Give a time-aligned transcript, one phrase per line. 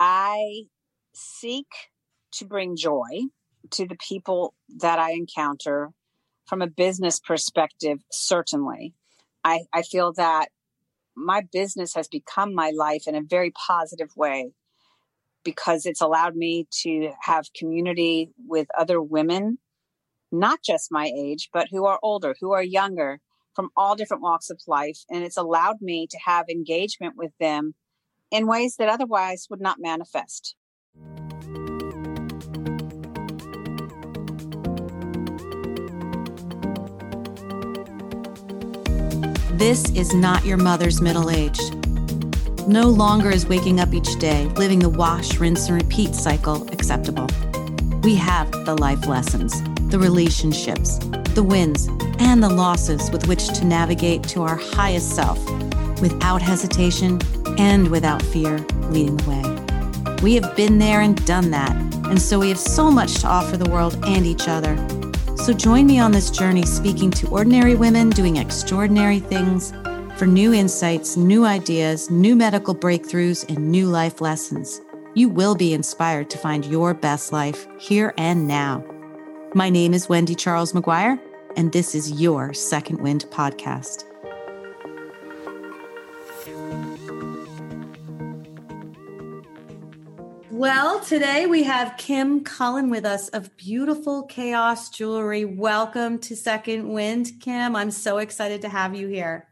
[0.00, 0.62] I
[1.14, 1.66] seek
[2.32, 3.26] to bring joy
[3.72, 5.90] to the people that I encounter
[6.46, 8.94] from a business perspective, certainly.
[9.44, 10.48] I, I feel that
[11.14, 14.52] my business has become my life in a very positive way
[15.44, 19.58] because it's allowed me to have community with other women,
[20.32, 23.20] not just my age, but who are older, who are younger,
[23.54, 25.00] from all different walks of life.
[25.10, 27.74] And it's allowed me to have engagement with them
[28.30, 30.54] in ways that otherwise would not manifest.
[39.60, 41.60] This is not your mother's middle age.
[42.66, 47.26] No longer is waking up each day, living the wash, rinse, and repeat cycle acceptable.
[48.02, 50.98] We have the life lessons, the relationships,
[51.34, 55.38] the wins, and the losses with which to navigate to our highest self
[56.00, 57.18] without hesitation
[57.58, 58.58] and without fear
[58.90, 60.14] leading the way.
[60.22, 61.74] We have been there and done that,
[62.06, 64.76] and so we have so much to offer the world and each other.
[65.36, 69.72] So join me on this journey speaking to ordinary women doing extraordinary things
[70.18, 74.82] for new insights, new ideas, new medical breakthroughs, and new life lessons.
[75.14, 78.84] You will be inspired to find your best life here and now.
[79.54, 81.18] My name is Wendy Charles McGuire,
[81.56, 84.09] and this is your Second Wind podcast.
[90.60, 95.46] Well, today we have Kim Cullen with us of Beautiful Chaos Jewelry.
[95.46, 97.74] Welcome to Second Wind, Kim.
[97.74, 99.48] I'm so excited to have you here.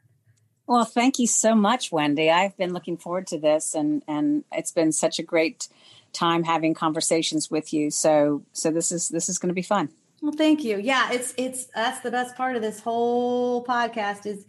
[0.66, 2.30] Well, thank you so much, Wendy.
[2.30, 5.68] I've been looking forward to this, and and it's been such a great
[6.12, 7.90] time having conversations with you.
[7.90, 9.88] So so this is this is going to be fun.
[10.20, 10.78] Well, thank you.
[10.78, 14.44] Yeah, it's it's that's the best part of this whole podcast is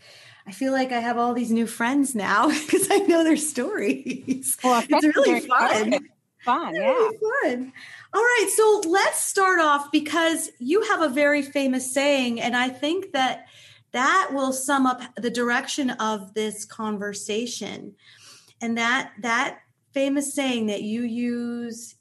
[0.45, 4.57] I feel like I have all these new friends now because I know their stories.
[4.61, 5.99] Well, it's really fun
[6.43, 6.75] fun.
[6.75, 7.09] Yeah.
[7.43, 7.73] fun.
[8.13, 8.49] All right.
[8.53, 13.45] So let's start off because you have a very famous saying, and I think that
[13.91, 17.95] that will sum up the direction of this conversation.
[18.61, 19.59] And that that
[19.93, 21.95] famous saying that you use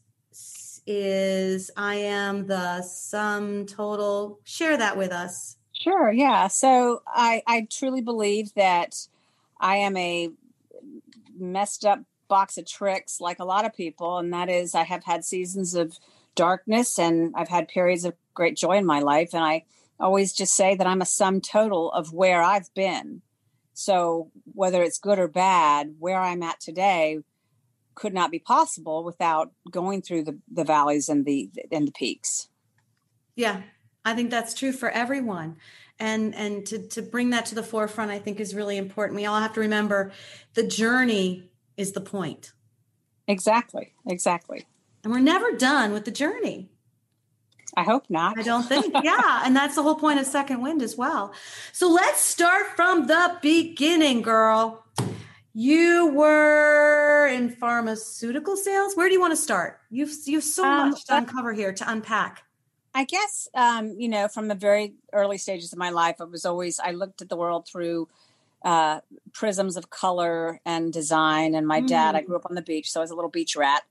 [0.86, 4.40] is I am the sum total.
[4.44, 5.56] Share that with us.
[5.72, 6.10] Sure.
[6.10, 6.48] Yeah.
[6.48, 9.06] So I, I truly believe that
[9.60, 10.30] I am a
[11.38, 15.04] messed up box of tricks like a lot of people and that is i have
[15.04, 15.98] had seasons of
[16.34, 19.64] darkness and i've had periods of great joy in my life and i
[20.00, 23.22] always just say that i'm a sum total of where i've been.
[23.74, 27.18] So whether it's good or bad where i'm at today
[27.94, 32.48] could not be possible without going through the, the valleys and the and the peaks.
[33.36, 33.62] Yeah
[34.04, 35.56] i think that's true for everyone
[35.98, 39.16] and and to to bring that to the forefront i think is really important.
[39.16, 40.12] We all have to remember
[40.54, 41.47] the journey
[41.78, 42.52] is the point.
[43.26, 43.94] Exactly.
[44.06, 44.66] Exactly.
[45.04, 46.68] And we're never done with the journey.
[47.76, 48.38] I hope not.
[48.38, 48.94] I don't think.
[49.04, 49.42] Yeah.
[49.44, 51.32] and that's the whole point of Second Wind as well.
[51.72, 54.84] So let's start from the beginning, girl.
[55.54, 58.96] You were in pharmaceutical sales.
[58.96, 59.80] Where do you want to start?
[59.90, 62.44] You've you've so um, much to uncover here to unpack.
[62.94, 66.44] I guess um, you know, from the very early stages of my life, I was
[66.44, 68.08] always I looked at the world through
[68.64, 69.00] uh,
[69.32, 71.54] prisms of color and design.
[71.54, 71.88] And my mm.
[71.88, 72.26] dad, I mm.
[72.26, 73.82] grew up on the beach, so I was a little beach rat.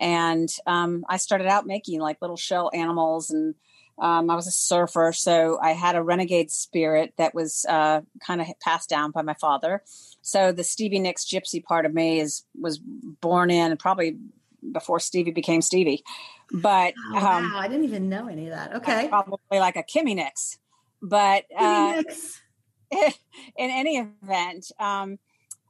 [0.00, 3.54] And um, I started out making like little shell animals, and
[3.98, 8.40] um, I was a surfer, so I had a renegade spirit that was uh, kind
[8.40, 9.82] of passed down by my father.
[10.20, 14.16] So the Stevie Nicks gypsy part of me is was born in probably
[14.72, 16.02] before Stevie became Stevie.
[16.52, 18.74] But oh, um, wow, I didn't even know any of that.
[18.76, 20.58] Okay, probably like a Kimmy Nicks.
[21.00, 22.02] But uh,
[23.56, 25.18] in any event, um,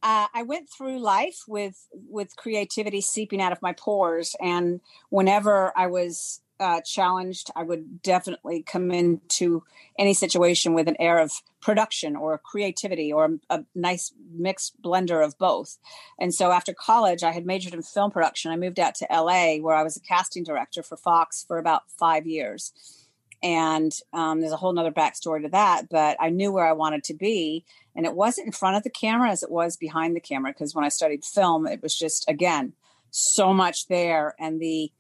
[0.03, 5.73] uh, I went through life with with creativity seeping out of my pores, and whenever
[5.77, 9.65] I was uh, challenged, I would definitely come into
[9.99, 15.25] any situation with an air of production or creativity or a, a nice mixed blender
[15.25, 15.79] of both.
[16.19, 18.51] And so after college, I had majored in film production.
[18.51, 21.91] I moved out to LA where I was a casting director for Fox for about
[21.91, 22.72] five years
[23.45, 27.05] and um, there's a whole nother backstory to that but i knew where i wanted
[27.05, 27.65] to be.
[27.97, 30.75] And it wasn't in front of the camera as it was behind the camera because
[30.75, 32.73] when i studied film it was just again
[33.15, 34.35] so much there.
[34.39, 34.93] And the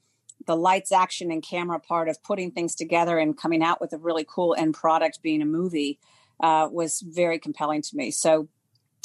[0.46, 3.98] the lights action and camera part of putting things together and coming out with a
[3.98, 5.98] really cool end product being a movie
[6.40, 8.10] uh, was very compelling to me.
[8.10, 8.48] So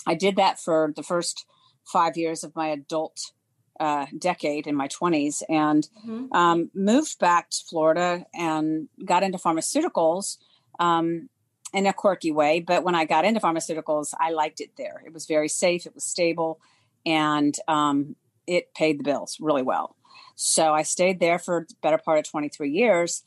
[0.08, 1.46] i did that for the first
[1.86, 3.32] five years of my adult
[3.80, 6.34] uh, decade in my 20s and mm-hmm.
[6.34, 10.38] um, moved back to Florida and got into pharmaceuticals
[10.80, 11.30] um,
[11.74, 12.60] in a quirky way.
[12.60, 15.02] But when I got into pharmaceuticals, I liked it there.
[15.06, 16.60] It was very safe, it was stable,
[17.06, 18.16] and um,
[18.48, 19.96] it paid the bills really well.
[20.36, 23.24] So I stayed there for the better part of 23 years.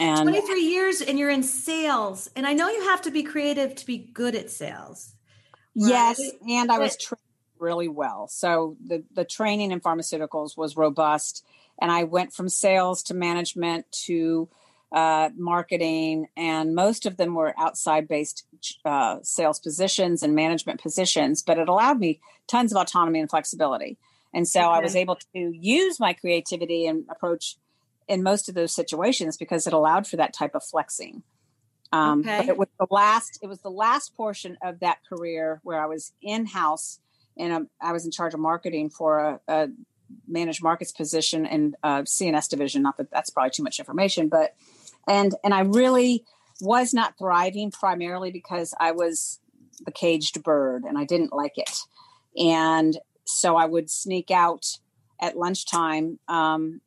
[0.00, 2.30] And 23 years and you're in sales.
[2.34, 5.14] And I know you have to be creative to be good at sales.
[5.76, 5.88] Right?
[5.88, 6.20] Yes.
[6.48, 7.20] And I was trained
[7.62, 8.28] really well.
[8.28, 11.44] So the, the training in pharmaceuticals was robust.
[11.80, 14.48] And I went from sales to management to
[14.92, 18.44] uh, marketing, and most of them were outside based
[18.84, 23.96] uh, sales positions and management positions, but it allowed me tons of autonomy and flexibility.
[24.34, 24.68] And so okay.
[24.68, 27.56] I was able to use my creativity and approach
[28.06, 31.22] in most of those situations because it allowed for that type of flexing.
[31.90, 32.38] Um, okay.
[32.38, 33.38] But it was the last.
[33.42, 37.00] It was the last portion of that career where I was in house
[37.42, 39.68] and I was in charge of marketing for a, a
[40.28, 42.82] managed markets position in a CNS division.
[42.82, 44.54] Not that that's probably too much information, but
[45.08, 46.24] and and I really
[46.60, 49.40] was not thriving primarily because I was
[49.84, 51.78] the caged bird and I didn't like it,
[52.36, 54.78] and so I would sneak out
[55.20, 56.80] at lunchtime um,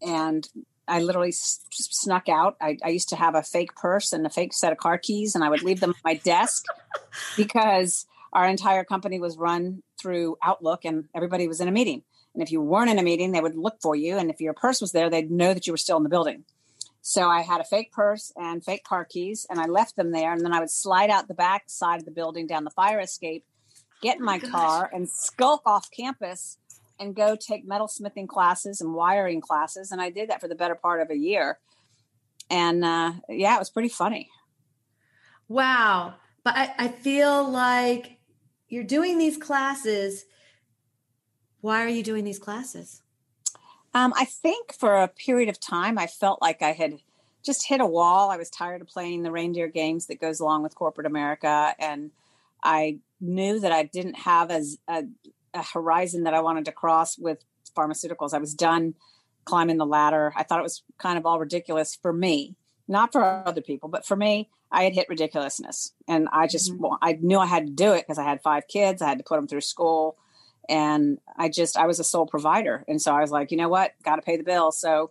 [0.00, 0.48] and
[0.88, 2.56] I literally s- snuck out.
[2.60, 5.36] I, I, used to have a fake purse and a fake set of car keys,
[5.36, 6.64] and I would leave them at my desk
[7.36, 12.02] because our entire company was run through Outlook and everybody was in a meeting.
[12.34, 14.16] And if you weren't in a meeting, they would look for you.
[14.16, 16.44] And if your purse was there, they'd know that you were still in the building.
[17.02, 20.32] So I had a fake purse and fake car keys, and I left them there.
[20.32, 23.00] And then I would slide out the back side of the building down the fire
[23.00, 23.44] escape,
[24.00, 26.58] get in my oh car, and skulk off campus
[26.98, 29.90] and go take metalsmithing classes and wiring classes.
[29.90, 31.58] And I did that for the better part of a year.
[32.48, 34.30] And uh, yeah, it was pretty funny.
[35.48, 36.14] Wow.
[36.44, 38.18] But I, I feel like
[38.72, 40.24] you're doing these classes.
[41.60, 43.02] Why are you doing these classes?
[43.92, 46.94] Um, I think for a period of time, I felt like I had
[47.44, 48.30] just hit a wall.
[48.30, 52.12] I was tired of playing the reindeer games that goes along with corporate America, and
[52.64, 55.04] I knew that I didn't have as a,
[55.52, 57.44] a horizon that I wanted to cross with
[57.76, 58.32] pharmaceuticals.
[58.32, 58.94] I was done
[59.44, 60.32] climbing the ladder.
[60.34, 62.56] I thought it was kind of all ridiculous for me,
[62.92, 65.92] not for other people, but for me, I had hit ridiculousness.
[66.06, 66.94] And I just, mm-hmm.
[67.02, 69.02] I knew I had to do it because I had five kids.
[69.02, 70.16] I had to put them through school.
[70.68, 72.84] And I just, I was a sole provider.
[72.86, 73.92] And so I was like, you know what?
[74.04, 74.70] Got to pay the bill.
[74.70, 75.10] So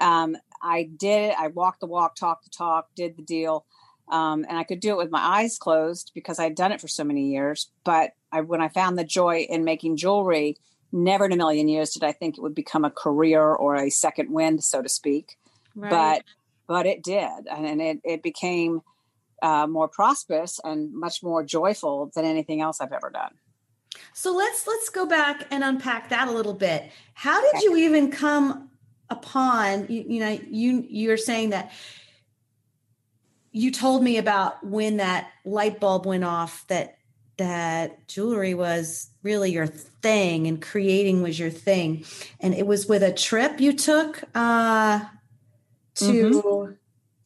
[0.00, 1.36] um, I did, it.
[1.38, 3.66] I walked the walk, talked the talk, did the deal.
[4.08, 6.88] Um, and I could do it with my eyes closed because I'd done it for
[6.88, 7.70] so many years.
[7.84, 10.56] But I, when I found the joy in making jewelry,
[10.90, 13.90] never in a million years did I think it would become a career or a
[13.90, 15.36] second wind, so to speak.
[15.76, 15.90] Right.
[15.90, 16.24] But
[16.70, 18.82] but it did, and it it became
[19.42, 23.32] uh, more prosperous and much more joyful than anything else I've ever done.
[24.14, 26.92] So let's let's go back and unpack that a little bit.
[27.12, 28.70] How did you even come
[29.10, 31.72] upon you, you know you you're saying that
[33.50, 36.98] you told me about when that light bulb went off that
[37.36, 42.04] that jewelry was really your thing and creating was your thing
[42.38, 45.00] and it was with a trip you took uh
[46.00, 46.72] to mm-hmm.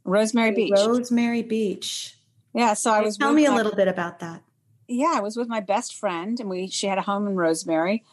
[0.05, 0.73] rosemary beach.
[0.75, 2.17] Rosemary beach.
[2.55, 4.43] Yeah so i was tell me my, a little bit about that?
[4.87, 8.05] Yeah i was with my best friend and we she had a home in rosemary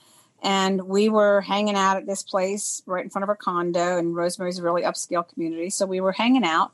[0.41, 4.15] and we were hanging out at this place right in front of her condo and
[4.15, 6.71] rosemary's a really upscale community so we were hanging out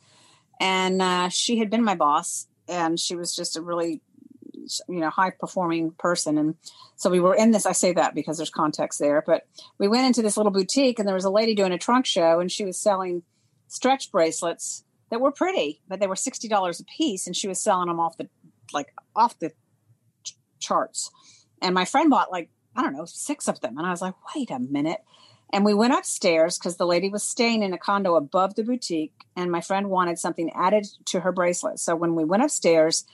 [0.60, 4.01] and uh, she had been my boss and she was just a really
[4.89, 6.56] you know high performing person and
[6.95, 9.48] so we were in this i say that because there's context there but
[9.78, 12.39] we went into this little boutique and there was a lady doing a trunk show
[12.39, 13.24] and she was selling
[13.67, 17.88] stretch bracelets that were pretty but they were $60 a piece and she was selling
[17.88, 18.27] them off the
[18.74, 19.51] like off the
[20.24, 21.12] ch- charts
[21.62, 24.15] and my friend bought like i don't know six of them and i was like
[24.36, 25.01] wait a minute
[25.53, 29.13] and we went upstairs because the lady was staying in a condo above the boutique,
[29.36, 31.79] and my friend wanted something added to her bracelet.
[31.79, 33.05] So when we went upstairs,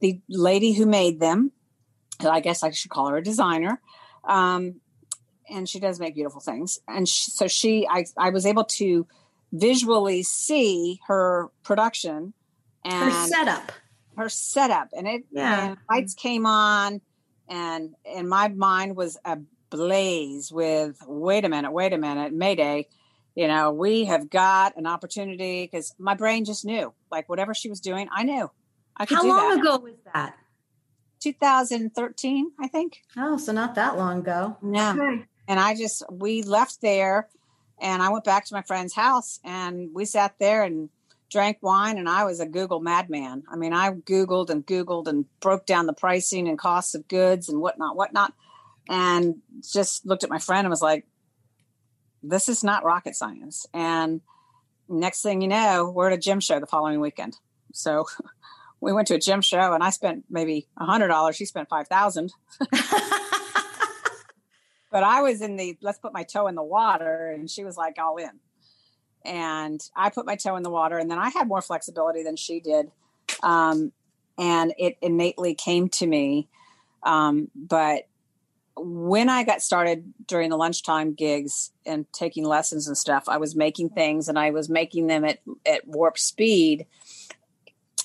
[0.00, 1.52] the lady who made them,
[2.20, 3.80] I guess I should call her a designer,
[4.24, 4.80] um,
[5.50, 6.78] and she does make beautiful things.
[6.86, 9.06] And she, so she, I, I was able to
[9.52, 12.32] visually see her production
[12.84, 13.72] and her setup,
[14.16, 15.24] her setup, and it.
[15.30, 17.00] Yeah, and lights came on,
[17.48, 22.88] and and my mind was ablaze with wait a minute, wait a minute, Mayday.
[23.34, 27.70] You know, we have got an opportunity because my brain just knew, like whatever she
[27.70, 28.50] was doing, I knew.
[28.96, 29.60] I could How long that.
[29.60, 30.36] ago was that?
[31.20, 32.98] 2013, I think.
[33.16, 34.56] Oh, so not that long ago.
[34.60, 34.90] No.
[34.90, 35.24] Okay.
[35.48, 37.28] And I just, we left there
[37.80, 40.88] and I went back to my friend's house and we sat there and
[41.30, 43.42] drank wine and I was a Google madman.
[43.50, 47.48] I mean, I Googled and Googled and broke down the pricing and costs of goods
[47.48, 48.34] and whatnot, whatnot
[48.88, 51.06] and just looked at my friend and was like,
[52.22, 53.66] this is not rocket science.
[53.72, 54.20] And
[54.88, 57.36] next thing you know, we're at a gem show the following weekend.
[57.72, 58.06] So
[58.80, 61.36] we went to a gem show and I spent maybe a hundred dollars.
[61.36, 62.32] She spent 5,000.
[64.92, 67.76] but I was in the let's put my toe in the water, and she was
[67.76, 68.38] like all in.
[69.24, 72.36] And I put my toe in the water, and then I had more flexibility than
[72.36, 72.90] she did,
[73.42, 73.92] um,
[74.38, 76.48] and it innately came to me.
[77.02, 78.06] Um, but
[78.76, 83.56] when I got started during the lunchtime gigs and taking lessons and stuff, I was
[83.56, 86.86] making things, and I was making them at at warp speed.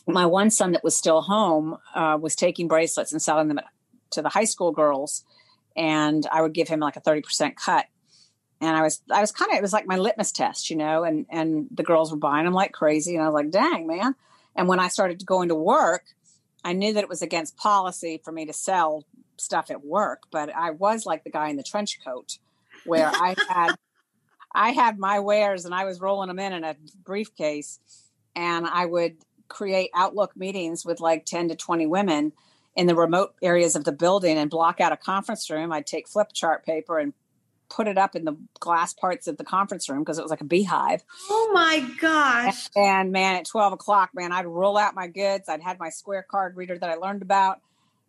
[0.08, 3.60] My one son that was still home uh, was taking bracelets and selling them
[4.12, 5.26] to the high school girls
[5.78, 7.86] and I would give him like a 30% cut.
[8.60, 11.04] And I was, I was kind of, it was like my litmus test, you know,
[11.04, 13.16] and, and the girls were buying them like crazy.
[13.16, 14.16] And I was like, dang, man.
[14.56, 16.04] And when I started going to work,
[16.66, 19.06] I knew that it was against policy for me to sell
[19.38, 22.40] stuff at work, but I was like the guy in the trench coat
[22.84, 23.76] where I had,
[24.56, 27.80] I had my wares and I was rolling them in in a briefcase
[28.36, 29.18] and I would
[29.48, 32.34] create outlook meetings with like 10 to 20 women
[32.78, 35.74] in the remote areas of the building and block out a conference room.
[35.74, 37.12] I'd take flip chart paper and
[37.70, 40.42] put it up in the glass parts of the conference room because it was like
[40.42, 41.04] a beehive.
[41.28, 42.70] Oh my gosh.
[42.76, 45.50] And, and, man, at 12 o'clock, man, I'd roll out my goods.
[45.50, 47.62] I'd had my square card reader that I learned about.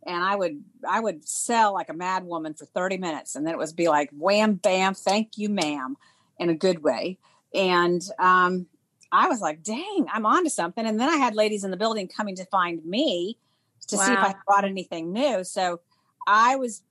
[0.07, 3.35] And I would I would sell like a mad woman for 30 minutes.
[3.35, 5.97] And then it was be like wham bam, thank you, ma'am,
[6.39, 7.19] in a good way.
[7.55, 8.67] And um,
[9.11, 10.87] I was like, dang, I'm onto something.
[10.87, 13.39] And then I had ladies in the building coming to find me
[13.89, 14.05] to wow.
[14.05, 15.45] see if I brought anything new.
[15.45, 15.81] So
[16.27, 16.83] I was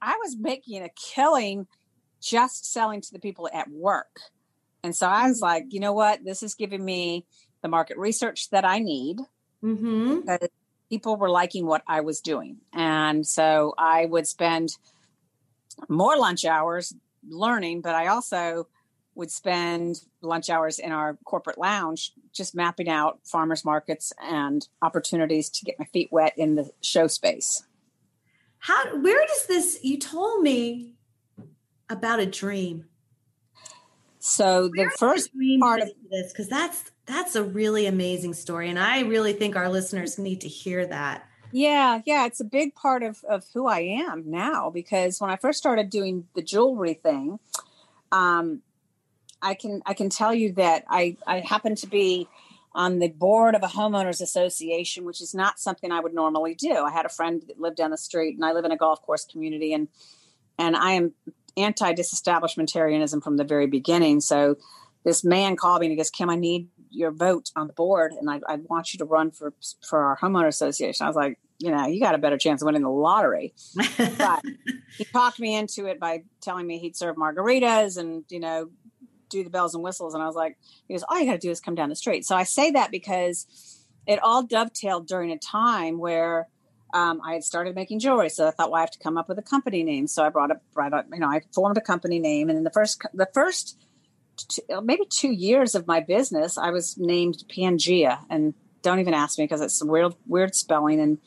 [0.00, 1.66] I was making a killing
[2.20, 4.20] just selling to the people at work.
[4.82, 6.24] And so I was like, you know what?
[6.24, 7.24] This is giving me
[7.62, 9.18] the market research that I need.
[9.62, 10.20] Mm-hmm.
[10.88, 12.58] People were liking what I was doing.
[12.72, 14.70] And so I would spend
[15.88, 16.94] more lunch hours
[17.28, 18.68] learning, but I also
[19.16, 25.48] would spend lunch hours in our corporate lounge just mapping out farmers markets and opportunities
[25.48, 27.64] to get my feet wet in the show space.
[28.58, 30.94] How where does this you told me
[31.88, 32.86] about a dream.
[34.18, 38.78] So the first the part of this cuz that's that's a really amazing story and
[38.78, 41.26] I really think our listeners need to hear that.
[41.52, 45.36] Yeah, yeah, it's a big part of of who I am now because when I
[45.36, 47.38] first started doing the jewelry thing,
[48.12, 48.62] um,
[49.42, 52.28] I can I can tell you that I I happen to be
[52.72, 56.74] on the board of a homeowners association, which is not something I would normally do.
[56.74, 59.00] I had a friend that lived down the street, and I live in a golf
[59.02, 59.88] course community, and
[60.58, 61.14] and I am
[61.56, 64.20] anti disestablishmentarianism from the very beginning.
[64.20, 64.56] So
[65.04, 68.12] this man called me and he goes, "Kim, I need your vote on the board,
[68.12, 69.54] and I, I want you to run for
[69.88, 72.66] for our homeowner association." I was like, you know, you got a better chance of
[72.66, 73.54] winning the lottery.
[74.18, 74.42] but
[74.98, 78.68] he talked me into it by telling me he'd serve margaritas and you know
[79.38, 80.14] do the bells and whistles.
[80.14, 80.56] And I was like,
[80.88, 82.24] he goes, all you got to do is come down the street.
[82.24, 83.46] So I say that because
[84.06, 86.48] it all dovetailed during a time where
[86.94, 88.30] um, I had started making jewelry.
[88.30, 90.06] So I thought, well, I have to come up with a company name.
[90.06, 92.48] So I brought up, brought up, you know, I formed a company name.
[92.48, 93.78] And in the first, the first,
[94.36, 98.20] two, maybe two years of my business, I was named Pangea.
[98.30, 101.00] And don't even ask me because it's weird, weird spelling.
[101.00, 101.18] And,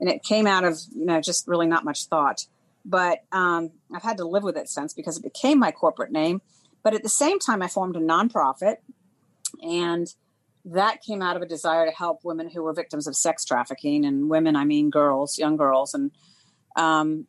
[0.00, 2.46] and it came out of, you know, just really not much thought.
[2.84, 6.42] But um, I've had to live with it since because it became my corporate name.
[6.84, 8.76] But at the same time, I formed a nonprofit,
[9.62, 10.06] and
[10.66, 14.04] that came out of a desire to help women who were victims of sex trafficking.
[14.04, 15.94] And women, I mean girls, young girls.
[15.94, 16.12] And
[16.76, 17.26] um,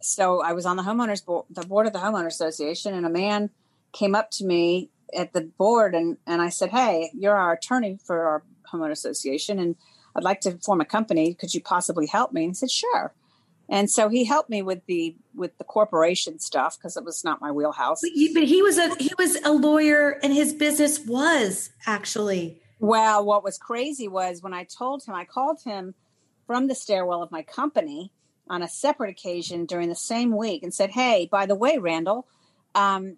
[0.00, 3.10] so I was on the homeowners board, the board of the homeowner association, and a
[3.10, 3.50] man
[3.92, 7.98] came up to me at the board, and and I said, "Hey, you're our attorney
[8.04, 9.74] for our homeowner association, and
[10.14, 11.34] I'd like to form a company.
[11.34, 13.12] Could you possibly help me?" And he said, "Sure."
[13.68, 17.40] And so he helped me with the with the corporation stuff because it was not
[17.40, 18.00] my wheelhouse.
[18.02, 22.60] But, you, but, he was a he was a lawyer and his business was actually.
[22.78, 25.94] Well what was crazy was when i told him i called him
[26.46, 28.12] from the stairwell of my company
[28.48, 32.26] on a separate occasion during the same week and said hey by the way randall
[32.74, 33.16] um,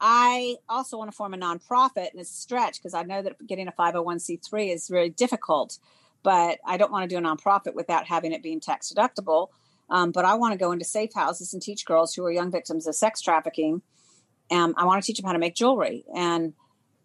[0.00, 3.34] i also want to form a nonprofit and it's a stretch because i know that
[3.48, 5.78] getting a 501c3 is very difficult
[6.22, 9.48] but i don't want to do a nonprofit without having it being tax deductible
[9.90, 12.50] um, but I want to go into safe houses and teach girls who are young
[12.50, 13.82] victims of sex trafficking.
[14.50, 16.04] And I want to teach them how to make jewelry.
[16.14, 16.54] And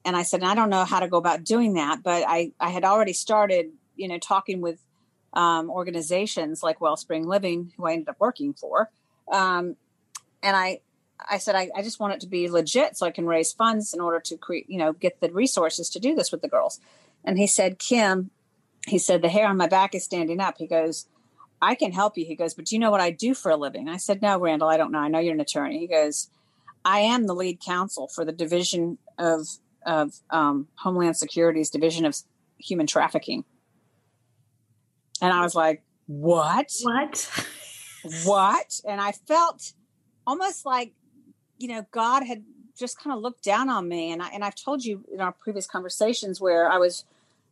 [0.03, 2.69] and I said, I don't know how to go about doing that, but I I
[2.69, 4.79] had already started, you know, talking with
[5.33, 8.89] um, organizations like Wellspring Living, who I ended up working for.
[9.31, 9.75] Um,
[10.43, 10.81] and I
[11.29, 13.93] I said, I, I, just want it to be legit so I can raise funds
[13.93, 16.81] in order to create, you know, get the resources to do this with the girls.
[17.23, 18.31] And he said, Kim,
[18.85, 20.57] he said, the hair on my back is standing up.
[20.57, 21.07] He goes,
[21.65, 22.25] I can help you.
[22.25, 23.89] He goes, but do you know what I do for a living?
[23.89, 24.99] I said, no, Randall, I don't know.
[24.99, 25.79] I know you're an attorney.
[25.79, 26.29] He goes,
[26.85, 29.47] I am the lead counsel for the Division of
[29.83, 32.15] of um, Homeland Security's Division of
[32.59, 33.45] Human Trafficking.
[35.21, 36.71] And I was like, what?
[36.83, 37.31] What?
[38.25, 38.79] what?
[38.87, 39.73] And I felt
[40.27, 40.93] almost like
[41.57, 42.43] you know god had
[42.77, 45.31] just kind of looked down on me and I, and I've told you in our
[45.31, 47.05] previous conversations where I was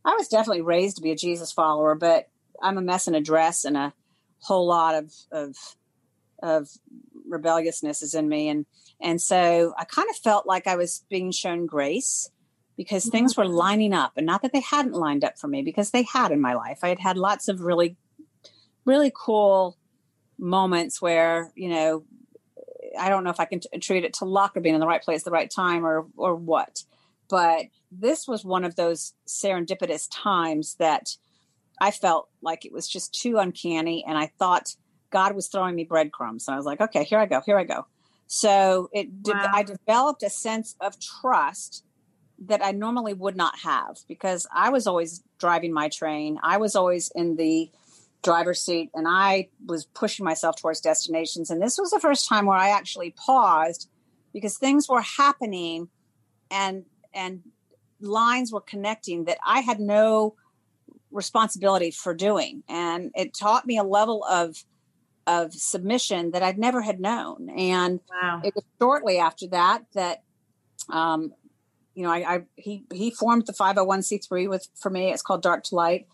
[0.03, 2.29] I was definitely raised to be a Jesus follower but
[2.61, 3.93] I'm a mess in a dress and a
[4.43, 5.55] whole lot of of
[6.41, 6.69] of
[7.27, 8.65] rebelliousness is in me and
[9.01, 12.29] and so I kind of felt like I was being shown grace
[12.77, 13.11] because mm-hmm.
[13.11, 16.03] things were lining up and not that they hadn't lined up for me because they
[16.03, 16.79] had in my life.
[16.83, 17.97] I had had lots of really
[18.85, 19.77] really cool
[20.37, 22.03] moments where, you know,
[22.99, 24.87] I don't know if I can t- attribute it to luck or being in the
[24.87, 26.83] right place at the right time or or what.
[27.29, 31.15] But this was one of those serendipitous times that
[31.79, 34.75] I felt like it was just too uncanny and I thought
[35.09, 36.47] God was throwing me breadcrumbs.
[36.47, 37.85] And I was like, okay, here I go, here I go.
[38.27, 39.51] So it wow.
[39.53, 41.83] I developed a sense of trust
[42.45, 46.39] that I normally would not have because I was always driving my train.
[46.43, 47.69] I was always in the
[48.23, 51.49] driver's seat and I was pushing myself towards destinations.
[51.49, 53.89] And this was the first time where I actually paused
[54.33, 55.89] because things were happening
[56.49, 57.43] and and
[57.99, 60.35] lines were connecting that I had no
[61.13, 62.63] responsibility for doing.
[62.67, 64.63] And it taught me a level of
[65.25, 67.49] of submission that I'd never had known.
[67.49, 68.41] And wow.
[68.43, 70.23] it was shortly after that that
[70.89, 71.33] um,
[71.95, 75.11] you know, I, I he he formed the 501c3 with for me.
[75.11, 76.07] It's called Dark to Light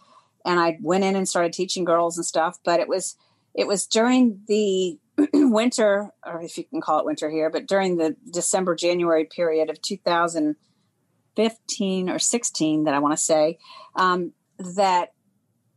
[0.46, 2.58] and I went in and started teaching girls and stuff.
[2.64, 3.16] But it was
[3.54, 4.98] it was during the
[5.34, 9.70] winter, or if you can call it winter here, but during the December January period
[9.70, 13.58] of 2015 or 16 that I want to say
[13.96, 15.14] um, that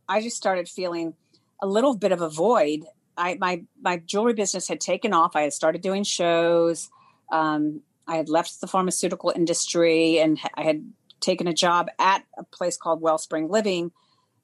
[0.07, 1.15] I just started feeling
[1.61, 2.85] a little bit of a void.
[3.17, 5.35] I my my jewelry business had taken off.
[5.35, 6.89] I had started doing shows.
[7.31, 12.43] Um, I had left the pharmaceutical industry and I had taken a job at a
[12.43, 13.91] place called Wellspring Living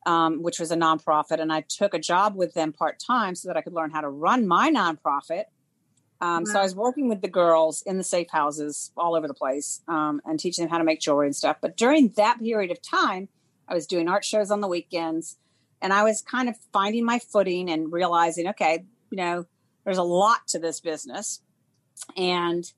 [0.05, 3.47] um, which was a nonprofit, and I took a job with them part time so
[3.47, 5.45] that I could learn how to run my nonprofit.
[6.21, 9.33] Um, So I was working with the girls in the safe houses all over the
[9.33, 11.57] place um, and teaching them how to make jewelry and stuff.
[11.61, 13.29] But during that period of time,
[13.69, 15.37] I was doing art shows on the weekends,
[15.81, 19.45] and I was kind of finding my footing and realizing, okay, you know,
[19.85, 21.41] there's a lot to this business,
[22.17, 22.71] and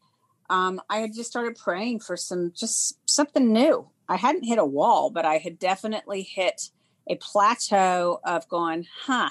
[0.49, 3.89] um, I had just started praying for some just something new.
[4.09, 6.69] I hadn't hit a wall, but I had definitely hit
[7.09, 9.29] a plateau of going, huh,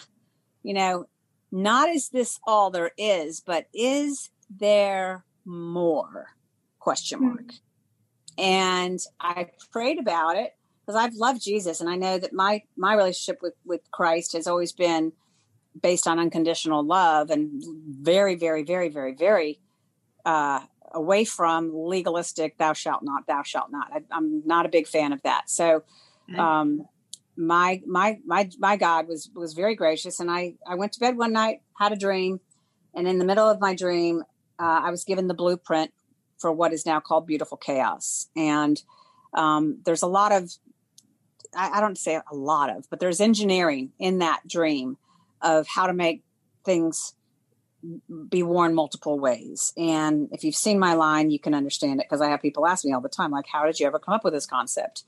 [0.63, 1.05] you know,
[1.53, 6.29] not is this all there is, but is there more?
[6.79, 7.43] Question mark.
[7.43, 8.43] Mm-hmm.
[8.43, 10.55] And I prayed about it
[10.91, 14.49] because I've loved Jesus and I know that my my relationship with with Christ has
[14.49, 15.13] always been
[15.81, 17.63] based on unconditional love and
[18.03, 19.61] very very very very very
[20.25, 20.61] uh,
[20.93, 23.93] away from legalistic thou shalt not thou shalt not.
[23.93, 25.49] I, am not a big fan of that.
[25.49, 25.85] So
[26.37, 26.89] um,
[27.37, 31.17] my my my my God was was very gracious, and I I went to bed
[31.17, 32.41] one night, had a dream,
[32.95, 34.25] and in the middle of my dream,
[34.59, 35.93] uh, I was given the blueprint
[36.39, 38.83] for what is now called beautiful chaos, and
[39.35, 40.51] um, there's a lot of
[41.55, 44.97] I, I don't say a lot of, but there's engineering in that dream
[45.43, 46.23] of how to make
[46.65, 47.15] things
[48.29, 49.73] be worn multiple ways.
[49.77, 52.85] And if you've seen my line, you can understand it because I have people ask
[52.85, 55.05] me all the time, like, how did you ever come up with this concept?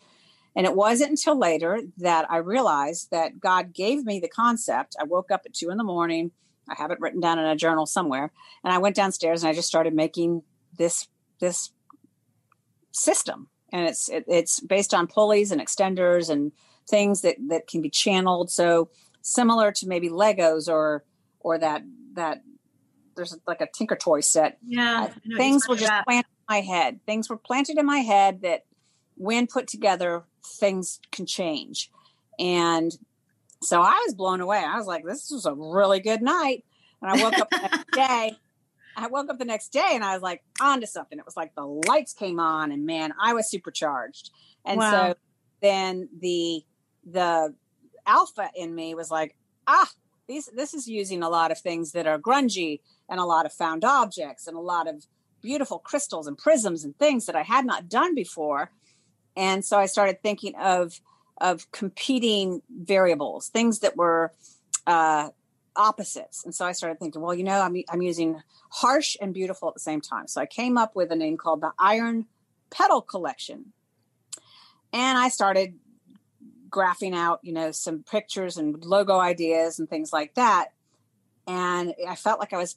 [0.55, 4.97] And it wasn't until later that I realized that God gave me the concept.
[5.01, 6.31] I woke up at two in the morning.
[6.69, 8.33] I have it written down in a journal somewhere.
[8.63, 10.43] And I went downstairs and I just started making
[10.77, 11.09] this
[11.41, 11.73] this
[12.93, 13.49] system.
[13.73, 16.53] And it's it, it's based on pulleys and extenders and
[16.89, 18.51] things that that can be channeled.
[18.51, 18.91] So
[19.23, 21.05] similar to maybe Legos or
[21.41, 21.83] or that
[22.15, 22.43] that
[23.17, 24.59] there's like a Tinker Toy set.
[24.67, 26.05] Yeah, uh, things were just that.
[26.05, 27.01] planted in my head.
[27.07, 28.65] Things were planted in my head that,
[29.17, 31.91] when put together, things can change.
[32.39, 32.97] And
[33.63, 34.59] so I was blown away.
[34.59, 36.65] I was like, this was a really good night.
[37.01, 38.33] And I woke up the next day.
[38.97, 41.19] I woke up the next day and I was like, on to something.
[41.19, 44.31] It was like the lights came on and man, I was supercharged.
[44.65, 44.91] And wow.
[44.91, 45.15] so
[45.61, 46.65] then the
[47.05, 47.55] the
[48.07, 49.91] alpha in me was like, ah,
[50.29, 53.53] these this is using a lot of things that are grungy and a lot of
[53.53, 55.07] found objects and a lot of
[55.41, 58.71] beautiful crystals and prisms and things that I had not done before
[59.37, 61.01] and so I started thinking of
[61.39, 64.33] of competing variables, things that were
[64.87, 65.31] uh,
[65.77, 66.45] opposites.
[66.45, 69.75] And so I started thinking, well, you know, I'm I'm using harsh and beautiful at
[69.75, 70.29] the same time.
[70.29, 72.27] So I came up with a name called the Iron
[72.71, 73.73] Petal Collection,
[74.93, 75.79] and I started
[76.69, 80.69] graphing out, you know, some pictures and logo ideas and things like that.
[81.47, 82.77] And I felt like I was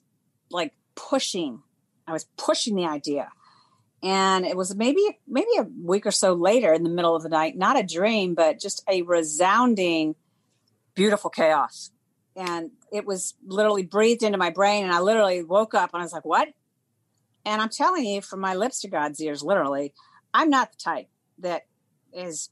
[0.51, 1.61] like pushing,
[2.05, 3.29] I was pushing the idea
[4.05, 7.29] and it was maybe maybe a week or so later in the middle of the
[7.29, 10.15] night not a dream but just a resounding
[10.93, 11.91] beautiful chaos
[12.35, 16.05] and it was literally breathed into my brain and i literally woke up and i
[16.05, 16.49] was like what?
[17.45, 19.93] And i'm telling you from my lips to god's ears literally
[20.33, 21.07] i'm not the type
[21.39, 21.63] that
[22.13, 22.49] is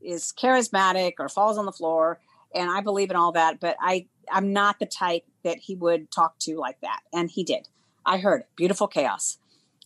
[0.00, 2.20] is charismatic or falls on the floor
[2.54, 6.10] and i believe in all that but i i'm not the type that he would
[6.10, 7.68] talk to like that and he did.
[8.04, 8.48] I heard it.
[8.56, 9.38] Beautiful chaos.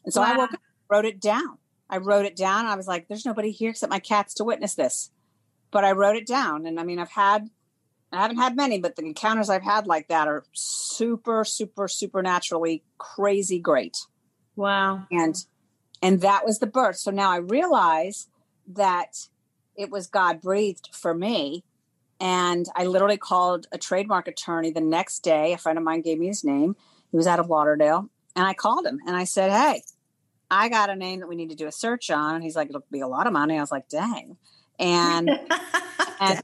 [0.05, 0.33] And so wow.
[0.33, 1.59] i woke up wrote it down.
[1.91, 4.75] I wrote it down i was like there's nobody here except my cats to witness
[4.75, 5.11] this.
[5.71, 7.51] But i wrote it down and i mean i've had
[8.13, 12.83] I haven't had many, but the encounters I've had like that are super, super, supernaturally
[12.99, 13.99] crazy great.
[14.55, 15.07] Wow.
[15.11, 15.37] And
[16.03, 16.97] and that was the birth.
[16.97, 18.29] So now I realize
[18.69, 19.29] that
[19.77, 21.65] it was God breathed for me.
[22.19, 25.53] And I literally called a trademark attorney the next day.
[25.53, 26.77] A friend of mine gave me his name.
[27.11, 28.09] He was out of Lauderdale.
[28.35, 29.83] And I called him and I said, Hey,
[30.51, 32.37] I got a name that we need to do a search on.
[32.37, 33.57] And he's like, It'll be a lot of money.
[33.57, 34.37] I was like, Dang.
[34.79, 35.29] And
[36.21, 36.41] and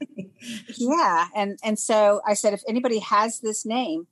[0.77, 4.07] yeah, and and so I said, if anybody has this name,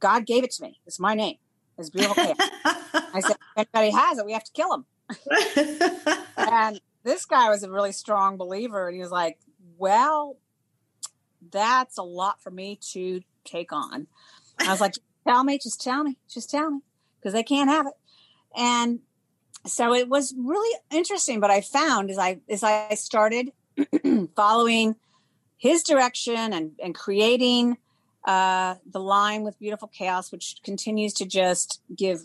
[0.00, 0.80] God gave it to me.
[0.86, 1.36] It's my name.
[1.78, 2.34] It's beautiful.
[2.64, 4.84] I said, if anybody has it, we have to kill him.
[6.36, 9.38] and this guy was a really strong believer, and he was like,
[9.76, 10.36] "Well,
[11.50, 14.08] that's a lot for me to take on."
[14.58, 14.94] I was like,
[15.26, 16.80] "Tell me, just tell me, just tell me,
[17.18, 17.94] because they can't have it."
[18.56, 19.00] And
[19.66, 21.40] so it was really interesting.
[21.40, 23.52] But I found as I as I started
[24.36, 24.96] following
[25.56, 27.76] his direction and, and creating
[28.26, 32.20] uh, the line with beautiful chaos, which continues to just give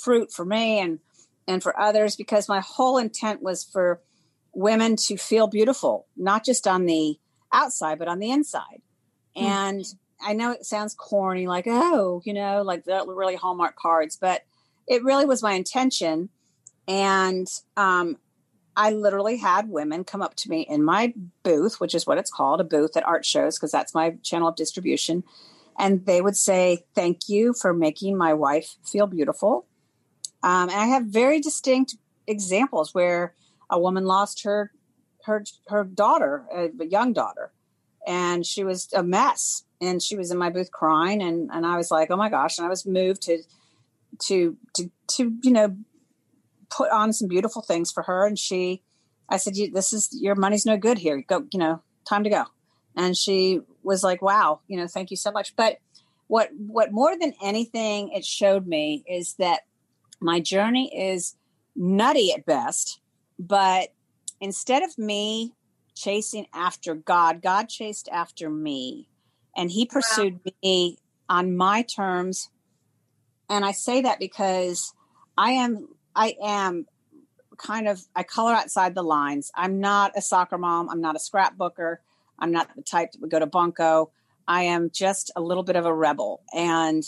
[0.00, 1.00] fruit for me and
[1.46, 4.02] and for others because my whole intent was for
[4.52, 7.18] women to feel beautiful, not just on the
[7.52, 8.82] outside, but on the inside.
[9.36, 9.46] Mm-hmm.
[9.46, 9.84] And
[10.20, 14.42] I know it sounds corny, like, oh, you know, like the really Hallmark cards, but
[14.86, 16.28] it really was my intention.
[16.86, 18.18] And um,
[18.78, 21.12] I literally had women come up to me in my
[21.42, 24.46] booth, which is what it's called, a booth at art shows, because that's my channel
[24.46, 25.24] of distribution.
[25.76, 29.66] And they would say, Thank you for making my wife feel beautiful.
[30.44, 31.96] Um, and I have very distinct
[32.28, 33.34] examples where
[33.68, 34.70] a woman lost her
[35.24, 37.50] her her daughter, a, young daughter,
[38.06, 39.64] and she was a mess.
[39.80, 42.58] And she was in my booth crying, and and I was like, oh my gosh!
[42.58, 43.42] And I was moved to
[44.26, 45.76] to to to you know
[46.70, 48.26] put on some beautiful things for her.
[48.26, 48.82] And she,
[49.28, 51.22] I said, this is your money's no good here.
[51.26, 52.44] Go, you know, time to go.
[52.96, 55.54] And she was like, wow, you know, thank you so much.
[55.56, 55.78] But
[56.26, 59.60] what, what more than anything it showed me is that
[60.20, 61.36] my journey is
[61.76, 63.00] nutty at best,
[63.38, 63.92] but
[64.40, 65.54] instead of me
[65.94, 69.08] chasing after God, God chased after me
[69.56, 70.52] and he pursued wow.
[70.62, 72.50] me on my terms.
[73.48, 74.92] And I say that because
[75.36, 76.86] I am I am
[77.56, 79.52] kind of I color outside the lines.
[79.54, 80.90] I'm not a soccer mom.
[80.90, 81.98] I'm not a scrapbooker.
[82.40, 84.10] I'm not the type that would go to bunco.
[84.46, 86.42] I am just a little bit of a rebel.
[86.52, 87.04] And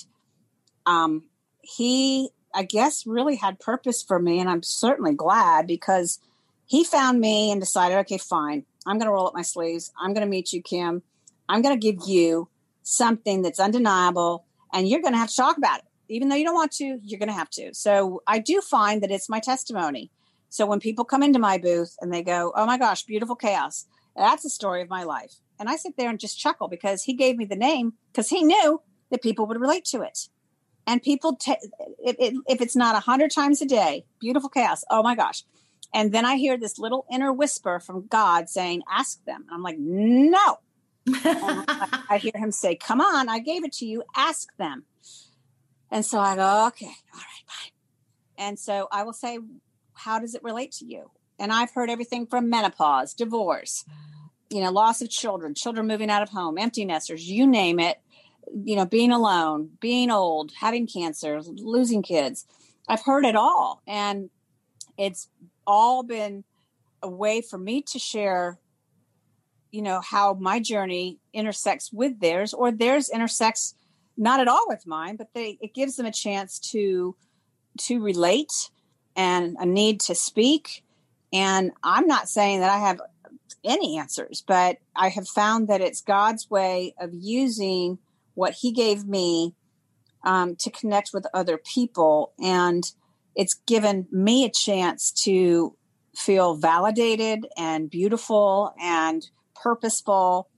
[0.87, 1.25] um,
[1.61, 4.39] he, I guess, really had purpose for me.
[4.39, 6.21] And I'm certainly glad because
[6.67, 8.65] he found me and decided, okay, fine.
[8.87, 9.93] I'm going to roll up my sleeves.
[10.01, 11.03] I'm going to meet you, Kim.
[11.49, 12.49] I'm going to give you
[12.83, 16.45] something that's undeniable and you're going to have to talk about it even though you
[16.45, 17.73] don't want to, you're going to have to.
[17.73, 20.11] So I do find that it's my testimony.
[20.49, 23.87] So when people come into my booth and they go, "Oh my gosh, beautiful chaos,"
[24.17, 27.15] that's the story of my life, and I sit there and just chuckle because he
[27.15, 30.29] gave me the name because he knew that people would relate to it.
[30.87, 31.57] And people, t-
[32.01, 34.83] if, if it's not a hundred times a day, beautiful chaos.
[34.91, 35.45] Oh my gosh!
[35.95, 39.63] And then I hear this little inner whisper from God saying, "Ask them." And I'm
[39.63, 40.59] like, "No."
[41.09, 44.03] I, I hear him say, "Come on, I gave it to you.
[44.17, 44.85] Ask them."
[45.91, 47.73] And so I go, okay, all right, fine.
[48.39, 49.39] And so I will say,
[49.95, 51.11] how does it relate to you?
[51.39, 53.85] And I've heard everything from menopause, divorce,
[54.51, 58.01] you know, loss of children, children moving out of home, empty nesters, you name it,
[58.65, 62.47] you know, being alone, being old, having cancer, losing kids.
[62.89, 63.83] I've heard it all.
[63.87, 64.31] And
[64.99, 65.29] it's
[65.67, 66.45] all been
[67.03, 68.59] a way for me to share
[69.71, 73.75] you know how my journey intersects with theirs or theirs intersects
[74.21, 77.17] not at all with mine, but they it gives them a chance to
[77.79, 78.71] to relate
[79.17, 80.85] and a need to speak.
[81.33, 83.01] And I'm not saying that I have
[83.65, 87.99] any answers, but I have found that it's God's way of using
[88.35, 89.55] what He gave me
[90.25, 92.33] um, to connect with other people.
[92.43, 92.85] And
[93.35, 95.77] it's given me a chance to
[96.15, 100.49] feel validated and beautiful and purposeful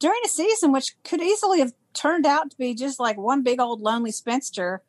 [0.00, 3.60] during a season which could easily have turned out to be just like one big
[3.60, 4.82] old lonely spinster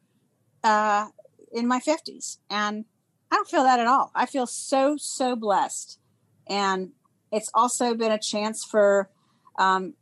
[0.63, 1.07] uh,
[1.51, 2.37] in my 50s.
[2.49, 2.85] And
[3.31, 4.11] I don't feel that at all.
[4.15, 5.99] I feel so, so blessed.
[6.47, 6.91] And
[7.31, 9.09] it's also been a chance for
[9.57, 9.93] um,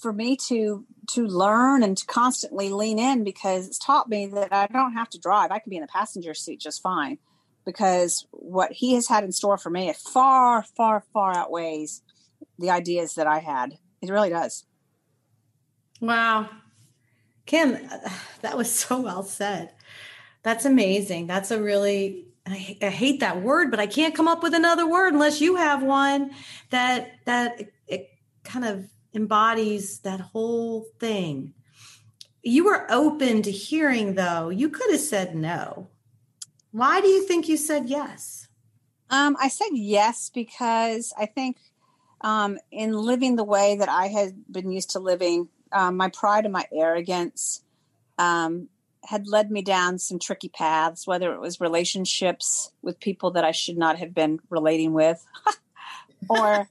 [0.00, 4.52] for me to to learn and to constantly lean in because it's taught me that
[4.52, 5.52] I don't have to drive.
[5.52, 7.18] I can be in the passenger seat just fine
[7.64, 12.02] because what he has had in store for me far far far outweighs
[12.58, 13.78] the ideas that I had.
[14.02, 14.64] It really does.
[16.00, 16.48] Wow.
[17.46, 17.78] Kim,
[18.42, 19.72] that was so well said.
[20.42, 21.26] That's amazing.
[21.26, 24.86] That's a really I, I, hate that word, but I can't come up with another
[24.88, 26.30] word unless you have one
[26.70, 28.10] that that it, it
[28.44, 31.54] kind of embodies that whole thing.
[32.42, 34.50] You were open to hearing, though.
[34.50, 35.88] You could have said no.
[36.70, 38.46] Why do you think you said yes?
[39.10, 41.56] Um, I said yes because I think
[42.20, 46.44] um, in living the way that I had been used to living, um, my pride
[46.44, 47.62] and my arrogance
[48.18, 48.68] um,
[49.04, 53.52] had led me down some tricky paths, whether it was relationships with people that I
[53.52, 55.24] should not have been relating with,
[56.28, 56.68] or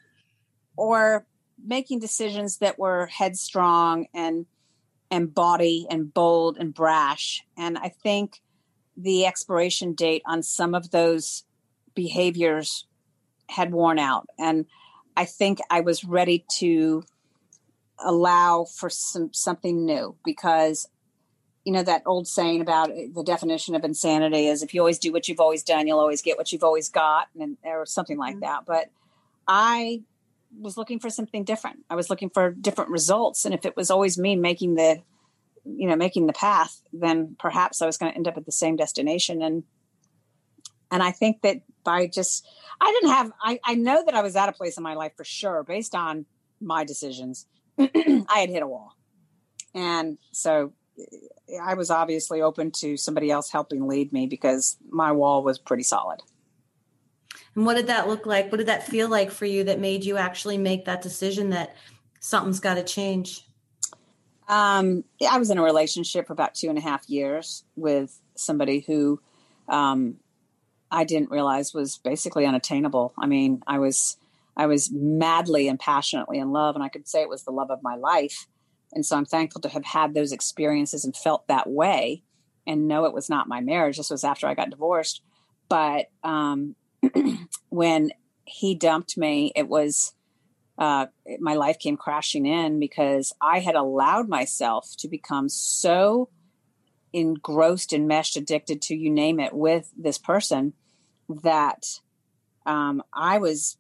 [0.78, 1.26] or
[1.64, 4.46] making decisions that were headstrong and
[5.12, 7.46] and bawdy and bold and brash.
[7.58, 8.42] And I think
[8.98, 11.44] the expiration date on some of those
[11.94, 12.86] behaviors
[13.48, 14.28] had worn out.
[14.40, 14.66] And
[15.16, 17.04] I think I was ready to
[18.00, 20.88] allow for some something new because
[21.64, 25.14] you know that old saying about the definition of insanity is if you always do
[25.14, 28.36] what you've always done you'll always get what you've always got and or something like
[28.36, 28.42] mm-hmm.
[28.42, 28.90] that but
[29.48, 30.02] i
[30.60, 31.84] was looking for something different.
[31.90, 33.46] I was looking for different results.
[33.46, 35.02] And if it was always me making the,
[35.66, 38.52] you know, making the path, then perhaps I was going to end up at the
[38.52, 39.42] same destination.
[39.42, 39.64] And,
[40.92, 42.48] and I think that by just,
[42.80, 45.14] I didn't have, I, I know that I was at a place in my life
[45.18, 46.26] for sure, based on
[46.62, 47.48] my decisions.
[47.80, 48.96] I had hit a wall.
[49.74, 50.74] And so
[51.62, 55.84] I was obviously open to somebody else helping lead me because my wall was pretty
[55.84, 56.22] solid.
[57.56, 58.52] And what did that look like?
[58.52, 61.76] What did that feel like for you that made you actually make that decision that
[62.20, 63.46] something's got to change?
[64.48, 68.82] Um, I was in a relationship for about two and a half years with somebody
[68.82, 69.20] who
[69.68, 70.18] um,
[70.92, 73.14] I didn't realize was basically unattainable.
[73.18, 74.18] I mean, I was
[74.58, 77.72] I was madly and passionately in love, and I could say it was the love
[77.72, 78.48] of my life.
[78.94, 82.24] And so I'm thankful to have had those experiences and felt that way,
[82.66, 83.98] and know it was not my marriage.
[83.98, 85.22] This was after I got divorced,
[85.68, 86.76] but um,
[87.70, 88.12] when
[88.46, 90.14] he dumped me, it was
[90.78, 91.08] uh,
[91.40, 96.30] my life came crashing in because I had allowed myself to become so
[97.14, 100.74] engrossed, enmeshed, addicted to you name it with this person
[101.30, 101.86] that
[102.66, 103.78] um, I was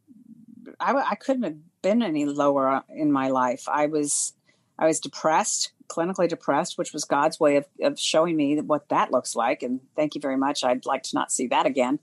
[0.79, 3.65] I, I couldn't have been any lower in my life.
[3.67, 4.33] I was
[4.77, 9.11] I was depressed, clinically depressed, which was God's way of, of showing me what that
[9.11, 9.63] looks like.
[9.63, 10.63] And thank you very much.
[10.63, 11.99] I'd like to not see that again.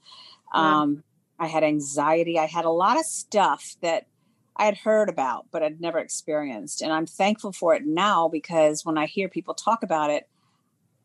[0.54, 0.80] Yeah.
[0.80, 1.04] Um,
[1.38, 2.38] I had anxiety.
[2.38, 4.06] I had a lot of stuff that
[4.56, 6.82] I had heard about, but I'd never experienced.
[6.82, 10.28] And I'm thankful for it now because when I hear people talk about it,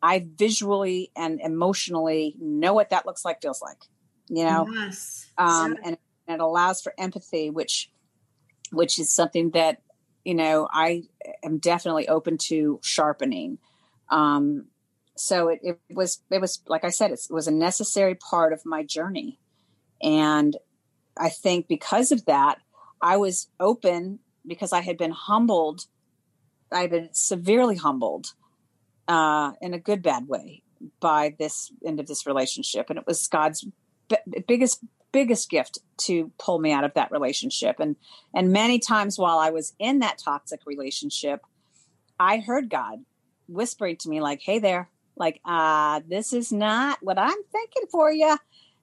[0.02, 3.78] I visually and emotionally know what that looks like, feels like,
[4.28, 4.66] you know?
[4.70, 5.26] Yes.
[5.36, 5.98] Um, and,
[6.28, 7.90] and it allows for empathy, which,
[8.70, 9.80] which is something that,
[10.24, 11.04] you know, I
[11.42, 13.58] am definitely open to sharpening.
[14.10, 14.66] Um,
[15.16, 18.66] so it, it was, it was, like I said, it was a necessary part of
[18.66, 19.40] my journey.
[20.02, 20.56] And
[21.16, 22.58] I think because of that,
[23.00, 25.86] I was open because I had been humbled.
[26.70, 28.34] I had been severely humbled
[29.08, 30.62] uh, in a good, bad way
[31.00, 32.90] by this end of this relationship.
[32.90, 33.66] And it was God's
[34.08, 34.84] b- biggest,
[35.18, 37.80] biggest gift to pull me out of that relationship.
[37.80, 37.96] And,
[38.34, 41.44] and many times while I was in that toxic relationship,
[42.20, 43.04] I heard God
[43.48, 48.12] whispering to me like, Hey there, like, uh, this is not what I'm thinking for
[48.12, 48.36] you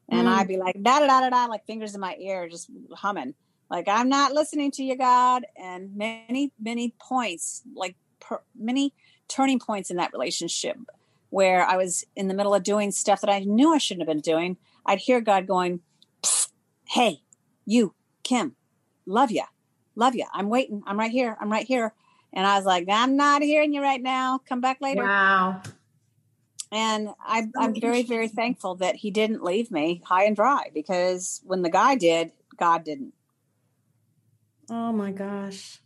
[0.09, 0.31] and mm.
[0.31, 3.33] I'd be like da da da da da, like fingers in my ear, just humming,
[3.69, 5.45] like I'm not listening to you, God.
[5.57, 8.93] And many many points, like per, many
[9.27, 10.77] turning points in that relationship,
[11.29, 14.13] where I was in the middle of doing stuff that I knew I shouldn't have
[14.13, 14.57] been doing.
[14.85, 15.79] I'd hear God going,
[16.87, 17.21] "Hey,
[17.65, 17.93] you,
[18.23, 18.55] Kim,
[19.05, 19.43] love you,
[19.95, 20.25] love you.
[20.33, 20.83] I'm waiting.
[20.85, 21.37] I'm right here.
[21.39, 21.93] I'm right here."
[22.33, 24.39] And I was like, "I'm not hearing you right now.
[24.47, 25.61] Come back later." Wow
[26.75, 31.41] and I, I'm very, very thankful that he didn't leave me high and dry because
[31.45, 33.13] when the guy did, God didn't.
[34.69, 35.79] Oh my gosh.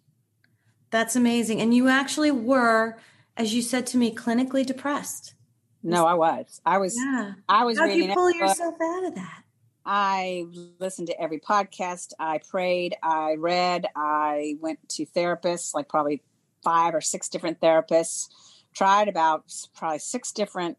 [0.90, 1.62] That's amazing.
[1.62, 2.98] And you actually were,
[3.38, 5.36] as you said to me, clinically depressed.
[5.84, 6.60] No, I was.
[6.66, 6.98] I was.
[6.98, 7.34] Yeah.
[7.48, 7.78] I was.
[7.78, 9.39] How did you pull yourself out of that?
[9.86, 10.46] I
[10.80, 12.14] listened to every podcast.
[12.20, 12.96] I prayed.
[13.02, 13.88] I read.
[13.96, 16.22] I went to therapists, like probably
[16.64, 18.28] five or six different therapists
[18.74, 19.44] tried about
[19.76, 20.78] probably six different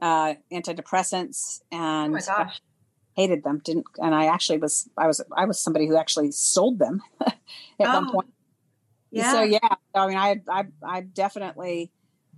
[0.00, 2.46] uh, antidepressants and oh
[3.14, 3.60] hated them.
[3.64, 7.34] Didn't and I actually was I was I was somebody who actually sold them at
[7.80, 7.94] oh.
[7.94, 8.28] one point.
[9.10, 9.32] Yeah.
[9.32, 11.92] So yeah, I mean, I I, I definitely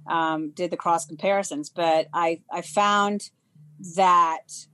[0.07, 3.31] um, did the cross comparisons, but I I found
[3.97, 4.67] that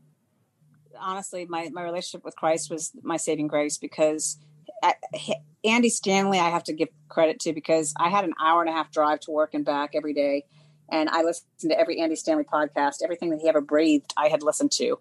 [1.00, 4.38] honestly, my my relationship with Christ was my saving grace because
[4.82, 5.34] uh, I,
[5.64, 8.72] Andy Stanley, I have to give credit to because I had an hour and a
[8.72, 10.44] half drive to work and back every day.
[10.90, 14.42] And I listened to every Andy Stanley podcast, everything that he ever breathed, I had
[14.42, 14.98] listened to.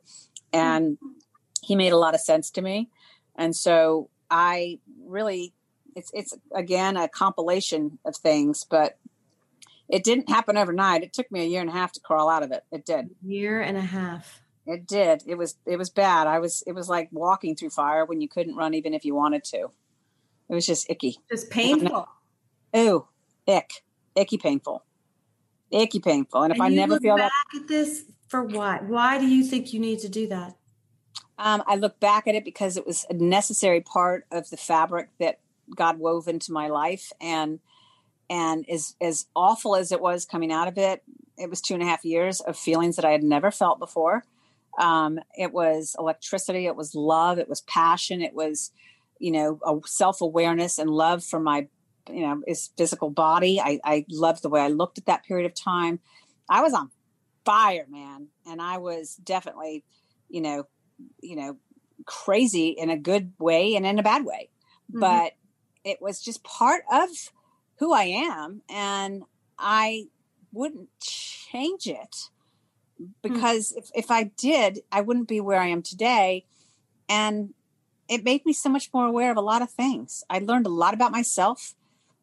[0.53, 0.97] And
[1.61, 2.89] he made a lot of sense to me.
[3.35, 5.53] And so I really,
[5.95, 8.97] it's, it's again a compilation of things, but
[9.87, 11.03] it didn't happen overnight.
[11.03, 12.63] It took me a year and a half to crawl out of it.
[12.71, 13.09] It did.
[13.23, 14.41] Year and a half.
[14.69, 15.23] It did.
[15.25, 16.27] It was it was bad.
[16.27, 19.15] I was it was like walking through fire when you couldn't run even if you
[19.15, 19.71] wanted to.
[20.47, 21.17] It was just icky.
[21.29, 22.07] Just painful.
[22.75, 23.07] Ooh,
[23.47, 23.83] ick.
[24.15, 24.83] Icky painful.
[25.71, 26.43] Icky painful.
[26.43, 28.85] And if and I never feel back that at this for what?
[28.85, 30.55] Why do you think you need to do that?
[31.39, 35.09] um, I look back at it because it was a necessary part of the fabric
[35.19, 35.39] that
[35.73, 37.59] God wove into my life and
[38.29, 41.01] and as as awful as it was coming out of it,
[41.37, 44.23] it was two and a half years of feelings that I had never felt before.
[44.79, 48.71] Um, it was electricity, it was love, it was passion, it was,
[49.19, 51.67] you know, a self awareness and love for my,
[52.09, 53.59] you know, his physical body.
[53.59, 55.99] I, I loved the way I looked at that period of time.
[56.49, 56.91] I was on
[57.45, 59.83] fire, man, and I was definitely,
[60.29, 60.63] you know,
[61.21, 61.57] you know,
[62.05, 64.49] crazy in a good way and in a bad way,
[64.89, 65.01] mm-hmm.
[65.01, 65.33] but
[65.83, 67.09] it was just part of
[67.79, 69.23] who I am, and
[69.57, 70.05] I
[70.53, 72.29] wouldn't change it
[72.99, 73.07] Hmm.
[73.21, 76.45] because if, if I did, I wouldn't be where I am today.
[77.07, 77.53] And
[78.07, 80.23] it made me so much more aware of a lot of things.
[80.29, 81.75] I learned a lot about myself.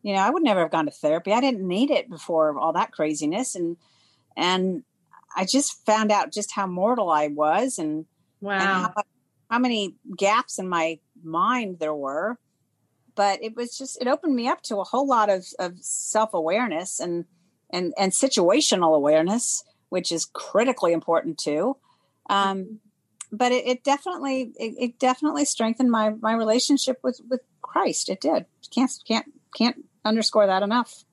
[0.02, 1.32] You know, I would never have gone to therapy.
[1.32, 3.54] I didn't need it before all that craziness.
[3.54, 3.76] And,
[4.36, 4.84] and
[5.34, 8.06] I just found out just how mortal I was and,
[8.40, 8.54] wow.
[8.54, 9.02] And how,
[9.50, 12.38] how many gaps in my mind there were.
[13.14, 16.34] But it was just, it opened me up to a whole lot of, of self
[16.34, 17.24] awareness and,
[17.70, 21.77] and, and situational awareness which is critically important too.
[22.29, 22.75] Um, mm-hmm.
[23.33, 28.09] but it, it definitely it, it, definitely strengthened my my relationship with with Christ.
[28.09, 28.46] It did.
[28.72, 31.05] Can't can't can't underscore that enough.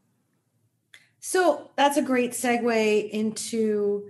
[1.20, 4.10] So that's a great segue into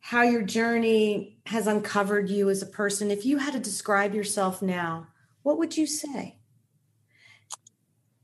[0.00, 3.10] how your journey has uncovered you as a person.
[3.10, 5.08] If you had to describe yourself now,
[5.42, 6.38] what would you say?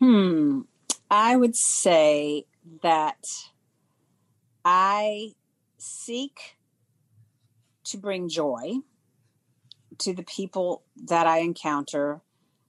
[0.01, 0.63] Hmm.
[1.11, 2.47] I would say
[2.83, 3.27] that
[4.65, 5.33] I
[5.85, 6.57] seek
[7.85, 8.77] to bring joy
[9.99, 12.23] to the people that I encounter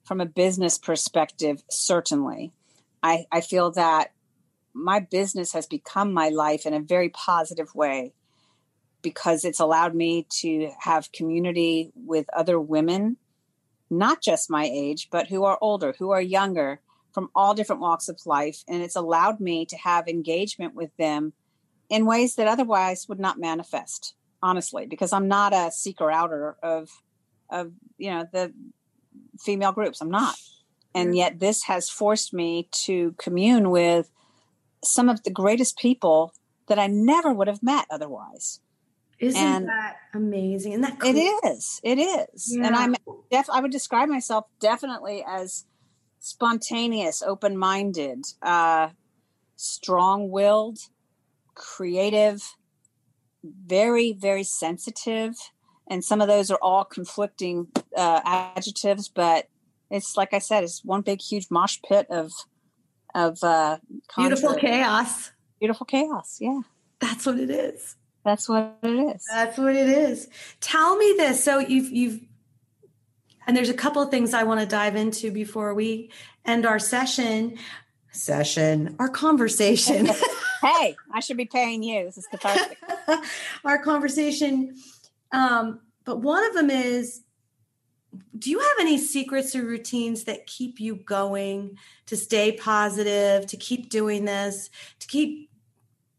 [0.03, 2.51] from a business perspective, certainly.
[3.01, 4.11] I, I feel that
[4.73, 8.13] my business has become my life in a very positive way
[9.01, 13.17] because it's allowed me to have community with other women,
[13.89, 16.81] not just my age, but who are older, who are younger,
[17.13, 18.63] from all different walks of life.
[18.67, 21.31] And it's allowed me to have engagement with them
[21.89, 26.89] in ways that otherwise would not manifest honestly because i'm not a seeker outer of
[27.49, 28.53] of you know the
[29.39, 30.01] female groups.
[30.01, 30.35] I'm not.
[30.93, 34.09] And yet this has forced me to commune with
[34.83, 36.33] some of the greatest people
[36.67, 38.61] that i never would have met otherwise.
[39.19, 40.73] Isn't and that amazing?
[40.73, 41.15] And that cool?
[41.15, 41.81] it is.
[41.83, 42.55] It is.
[42.55, 42.67] Yeah.
[42.67, 42.95] and i'm
[43.31, 45.65] def i would describe myself definitely as
[46.19, 48.89] spontaneous open-minded uh
[49.57, 50.79] strong-willed
[51.55, 52.55] creative,
[53.43, 55.35] very, very sensitive.
[55.87, 59.47] And some of those are all conflicting uh, adjectives, but
[59.89, 62.31] it's like I said, it's one big, huge mosh pit of
[63.13, 63.77] of uh,
[64.17, 65.31] beautiful chaos.
[65.59, 66.37] Beautiful chaos.
[66.41, 66.61] Yeah,
[66.99, 67.95] that's what it is.
[68.23, 69.23] That's what it is.
[69.31, 70.27] That's what it is.
[70.59, 71.43] Tell me this.
[71.43, 72.21] So you've you've
[73.47, 76.09] and there's a couple of things I want to dive into before we
[76.45, 77.57] end our session.
[78.15, 80.07] Session, our conversation.
[80.61, 82.05] hey, I should be paying you.
[82.05, 82.77] This is cathartic.
[83.65, 84.75] Our conversation.
[85.31, 87.21] Um, but one of them is
[88.37, 93.57] do you have any secrets or routines that keep you going to stay positive, to
[93.57, 95.49] keep doing this, to keep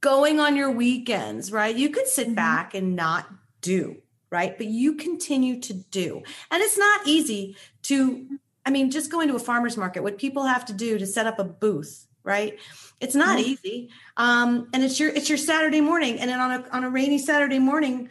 [0.00, 1.74] going on your weekends, right?
[1.74, 2.34] You could sit mm-hmm.
[2.34, 3.26] back and not
[3.60, 3.96] do,
[4.30, 4.56] right?
[4.56, 6.22] But you continue to do.
[6.50, 10.42] And it's not easy to, I mean, just going to a farmer's market, what people
[10.44, 12.58] have to do to set up a booth, right?
[13.00, 13.50] It's not mm-hmm.
[13.50, 13.90] easy.
[14.16, 16.18] Um, and it's your it's your Saturday morning.
[16.18, 18.10] And then on a on a rainy Saturday morning,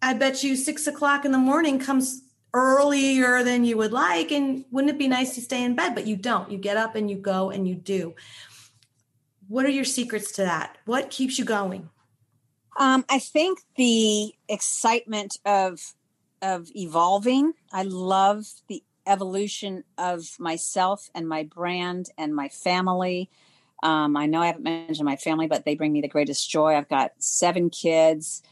[0.00, 2.22] I bet you six o'clock in the morning comes
[2.54, 4.32] earlier than you would like.
[4.32, 5.94] And wouldn't it be nice to stay in bed?
[5.94, 6.50] But you don't.
[6.50, 8.14] You get up and you go and you do.
[9.48, 10.78] What are your secrets to that?
[10.86, 11.90] What keeps you going?
[12.78, 15.94] Um, I think the excitement of
[16.40, 17.52] of evolving.
[17.72, 23.30] I love the evolution of myself and my brand and my family
[23.82, 26.74] Um, I know I haven't mentioned my family, but they bring me the greatest joy.
[26.74, 28.42] I've got seven kids,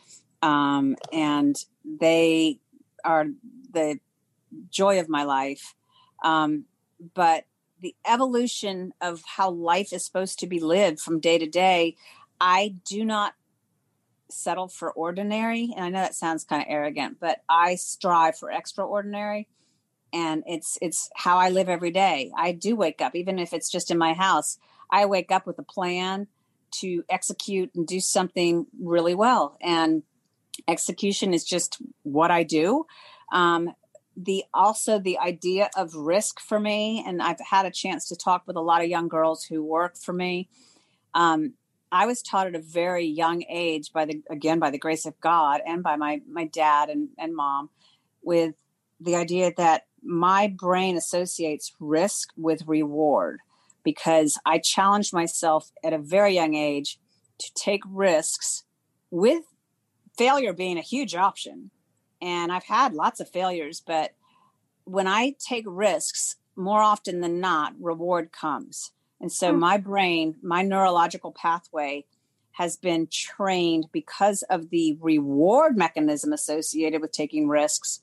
[0.40, 1.54] um, and
[1.84, 2.60] they
[3.04, 3.26] are
[3.70, 3.98] the
[4.70, 5.74] joy of my life.
[6.24, 6.64] Um,
[7.14, 7.44] but
[7.80, 11.96] the evolution of how life is supposed to be lived from day to day,
[12.40, 13.34] I do not
[14.30, 15.72] settle for ordinary.
[15.76, 19.46] And I know that sounds kind of arrogant, but I strive for extraordinary.
[20.12, 22.32] And it's it's how I live every day.
[22.36, 24.58] I do wake up, even if it's just in my house.
[24.90, 26.28] I wake up with a plan
[26.70, 29.56] to execute and do something really well.
[29.60, 30.02] And
[30.66, 32.86] execution is just what I do.
[33.32, 33.70] Um,
[34.16, 38.46] the also the idea of risk for me, and I've had a chance to talk
[38.46, 40.48] with a lot of young girls who work for me.
[41.14, 41.54] Um,
[41.92, 45.18] I was taught at a very young age by the again by the grace of
[45.20, 47.70] God and by my my dad and, and mom
[48.22, 48.54] with
[49.00, 53.40] the idea that my brain associates risk with reward
[53.84, 56.98] because I challenged myself at a very young age
[57.38, 58.64] to take risks
[59.10, 59.44] with
[60.16, 61.70] failure being a huge option.
[62.20, 64.12] And I've had lots of failures, but
[64.84, 68.90] when I take risks, more often than not, reward comes.
[69.20, 69.58] And so hmm.
[69.58, 72.04] my brain, my neurological pathway
[72.52, 78.00] has been trained because of the reward mechanism associated with taking risks.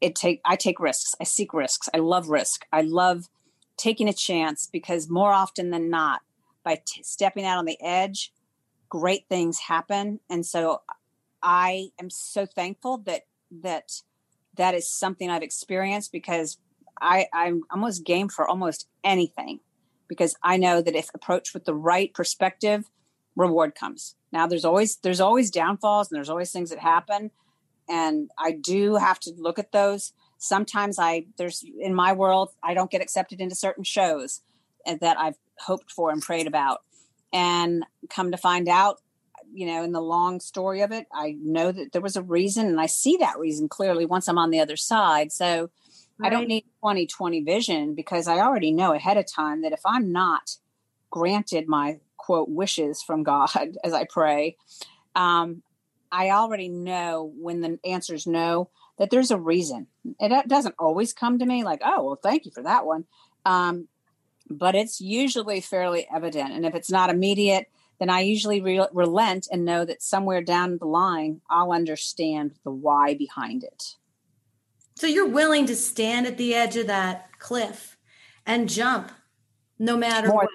[0.00, 1.14] It take I take risks.
[1.20, 1.88] I seek risks.
[1.92, 2.66] I love risk.
[2.72, 3.28] I love
[3.76, 6.20] taking a chance because more often than not,
[6.64, 8.32] by t- stepping out on the edge,
[8.88, 10.20] great things happen.
[10.28, 10.82] And so
[11.42, 14.02] I am so thankful that that
[14.56, 16.58] that is something I've experienced because
[17.00, 19.60] I, I'm almost game for almost anything
[20.08, 22.90] because I know that if approached with the right perspective,
[23.36, 24.16] reward comes.
[24.32, 27.30] Now there's always there's always downfalls and there's always things that happen.
[27.88, 30.12] And I do have to look at those.
[30.38, 34.42] Sometimes I there's in my world, I don't get accepted into certain shows
[34.86, 36.80] that I've hoped for and prayed about.
[37.32, 39.00] And come to find out,
[39.52, 42.66] you know, in the long story of it, I know that there was a reason
[42.66, 45.32] and I see that reason clearly once I'm on the other side.
[45.32, 45.70] So
[46.18, 46.26] Right.
[46.26, 50.10] I don't need 2020 vision because I already know ahead of time that if I'm
[50.10, 50.56] not
[51.10, 54.56] granted my quote wishes from God as I pray,
[55.14, 55.62] um,
[56.10, 59.86] I already know when the answer is no that there's a reason.
[60.18, 63.04] It doesn't always come to me like, oh, well, thank you for that one.
[63.44, 63.88] Um,
[64.50, 66.52] but it's usually fairly evident.
[66.52, 67.66] And if it's not immediate,
[67.98, 72.70] then I usually re- relent and know that somewhere down the line, I'll understand the
[72.70, 73.96] why behind it.
[74.96, 77.96] So you're willing to stand at the edge of that cliff
[78.44, 79.12] and jump
[79.78, 80.48] no matter more, what.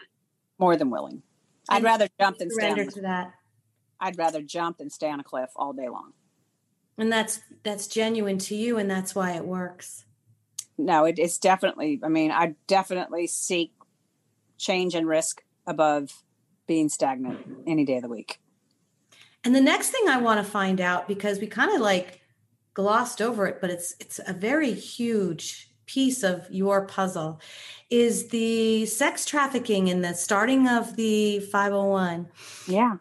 [0.59, 1.23] More than willing.
[1.69, 3.33] I'd rather jump than surrender to that.
[4.03, 6.11] I'd rather jump than stay on a cliff all day long.
[6.97, 10.05] And that's that's genuine to you and that's why it works.
[10.77, 13.71] No, it, it's definitely I mean, I definitely seek
[14.57, 16.23] change and risk above
[16.67, 18.39] being stagnant any day of the week.
[19.43, 22.21] And the next thing I want to find out because we kind of like
[22.73, 27.39] glossed over it, but it's it's a very huge piece of your puzzle
[27.89, 32.29] is the sex trafficking and the starting of the 501.
[32.67, 32.97] Yeah.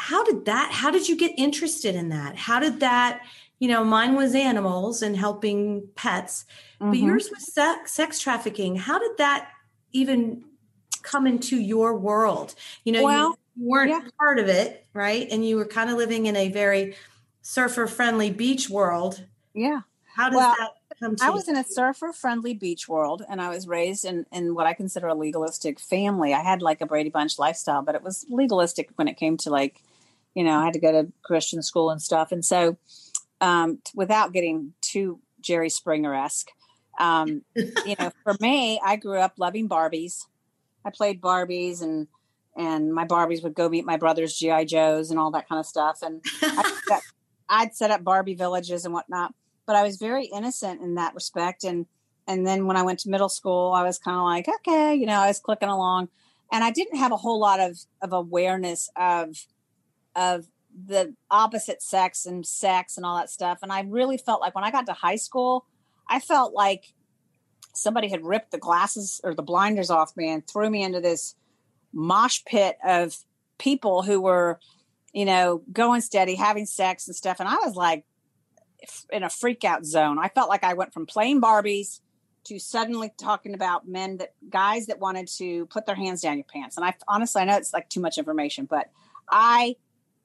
[0.00, 2.36] How did that how did you get interested in that?
[2.36, 3.20] How did that,
[3.58, 6.44] you know, mine was animals and helping pets,
[6.80, 6.90] mm-hmm.
[6.90, 8.76] but yours was sex, sex trafficking.
[8.76, 9.50] How did that
[9.92, 10.44] even
[11.02, 12.54] come into your world?
[12.84, 14.02] You know, well, you weren't yeah.
[14.18, 15.26] part of it, right?
[15.30, 16.94] And you were kind of living in a very
[17.42, 19.24] surfer friendly beach world.
[19.52, 19.80] Yeah.
[20.14, 20.70] How does well, that
[21.00, 24.26] come to I was in a surfer friendly beach world and I was raised in,
[24.32, 26.34] in what I consider a legalistic family.
[26.34, 29.50] I had like a Brady Bunch lifestyle, but it was legalistic when it came to
[29.50, 29.82] like,
[30.34, 32.32] you know, I had to go to Christian school and stuff.
[32.32, 32.76] And so,
[33.40, 36.48] um, without getting too Jerry Springer esque,
[36.98, 40.24] um, you know, for me, I grew up loving Barbies.
[40.84, 42.08] I played Barbies and
[42.56, 45.66] and my Barbies would go meet my brother's GI Joes and all that kind of
[45.66, 46.00] stuff.
[46.02, 46.72] And I,
[47.48, 49.32] I'd set up Barbie villages and whatnot,
[49.64, 51.62] but I was very innocent in that respect.
[51.64, 51.86] And
[52.26, 55.06] and then when I went to middle school, I was kind of like, okay, you
[55.06, 56.08] know, I was clicking along,
[56.52, 59.46] and I didn't have a whole lot of of awareness of
[60.18, 60.46] of
[60.86, 63.60] the opposite sex and sex and all that stuff.
[63.62, 65.66] And I really felt like when I got to high school,
[66.08, 66.92] I felt like
[67.74, 71.34] somebody had ripped the glasses or the blinders off me and threw me into this
[71.92, 73.16] mosh pit of
[73.58, 74.58] people who were
[75.12, 77.40] you know, going steady, having sex and stuff.
[77.40, 78.04] And I was like
[79.10, 80.18] in a freak out zone.
[80.18, 82.00] I felt like I went from playing Barbies
[82.44, 86.44] to suddenly talking about men that guys that wanted to put their hands down your
[86.44, 86.76] pants.
[86.76, 88.90] And I honestly, I know it's like too much information, but
[89.30, 89.76] I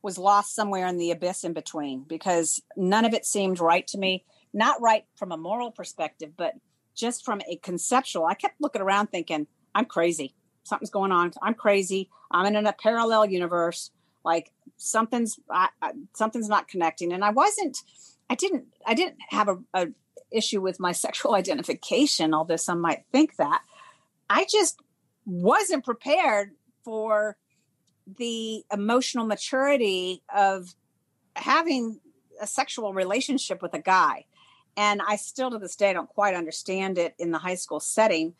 [0.03, 3.97] was lost somewhere in the abyss in between because none of it seemed right to
[3.97, 4.25] me.
[4.53, 6.53] Not right from a moral perspective, but
[6.93, 8.25] just from a conceptual.
[8.25, 10.35] I kept looking around thinking, I'm crazy.
[10.63, 11.31] something's going on.
[11.41, 12.09] I'm crazy.
[12.29, 13.91] I'm in a parallel universe.
[14.23, 17.11] Like something's I, I, something's not connecting.
[17.13, 17.77] And I wasn't.
[18.29, 18.65] I didn't.
[18.85, 19.87] I didn't have a, a
[20.31, 23.61] issue with my sexual identification, although some might think that.
[24.29, 24.79] I just
[25.25, 26.51] wasn't prepared
[26.83, 27.37] for
[28.17, 30.73] the emotional maturity of
[31.35, 31.99] having
[32.41, 34.25] a sexual relationship with a guy.
[34.75, 38.33] And I still to this day don't quite understand it in the high school setting,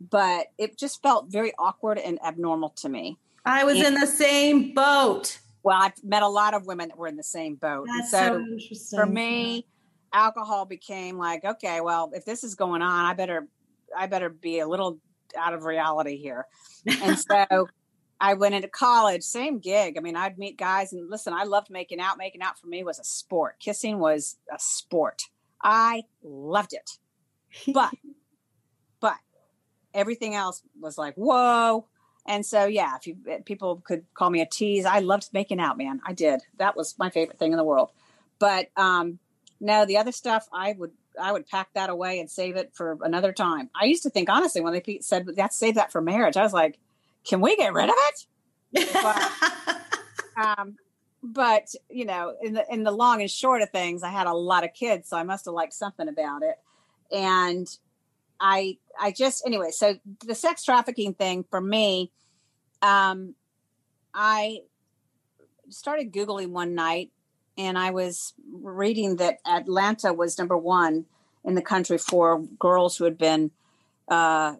[0.00, 3.18] but it just felt very awkward and abnormal to me.
[3.44, 5.38] I was and, in the same boat.
[5.62, 7.86] Well, I've met a lot of women that were in the same boat.
[7.94, 8.98] That's so, so interesting.
[8.98, 9.66] For me,
[10.12, 13.48] alcohol became like, okay, well, if this is going on, I better
[13.96, 14.98] I better be a little
[15.36, 16.46] out of reality here.
[17.02, 17.18] And
[17.50, 17.68] so
[18.20, 19.96] I went into college, same gig.
[19.98, 22.18] I mean, I'd meet guys and listen, I loved making out.
[22.18, 23.56] Making out for me was a sport.
[23.58, 25.22] Kissing was a sport.
[25.62, 26.98] I loved it.
[27.72, 27.92] But,
[29.00, 29.16] but
[29.92, 31.86] everything else was like, whoa.
[32.26, 35.60] And so, yeah, if you eh, people could call me a tease, I loved making
[35.60, 36.00] out, man.
[36.06, 36.40] I did.
[36.58, 37.90] That was my favorite thing in the world.
[38.38, 39.18] But um,
[39.60, 42.98] no, the other stuff, I would I would pack that away and save it for
[43.02, 43.70] another time.
[43.80, 46.52] I used to think honestly when they said that's save that for marriage, I was
[46.52, 46.78] like,
[47.26, 48.92] can we get rid of it?
[48.92, 49.32] But,
[50.58, 50.76] um,
[51.22, 54.34] but you know, in the in the long and short of things, I had a
[54.34, 56.56] lot of kids, so I must have liked something about it.
[57.10, 57.66] And
[58.40, 62.10] I I just anyway, so the sex trafficking thing for me,
[62.82, 63.34] um,
[64.12, 64.60] I
[65.70, 67.10] started googling one night
[67.56, 71.06] and I was reading that Atlanta was number one
[71.44, 73.50] in the country for girls who had been
[74.08, 74.54] uh,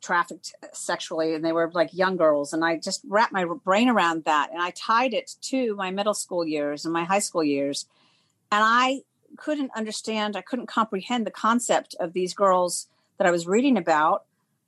[0.00, 2.52] trafficked sexually, and they were like young girls.
[2.52, 6.14] And I just wrapped my brain around that, and I tied it to my middle
[6.14, 7.86] school years and my high school years,
[8.50, 9.02] and I
[9.36, 14.24] couldn't understand, I couldn't comprehend the concept of these girls that I was reading about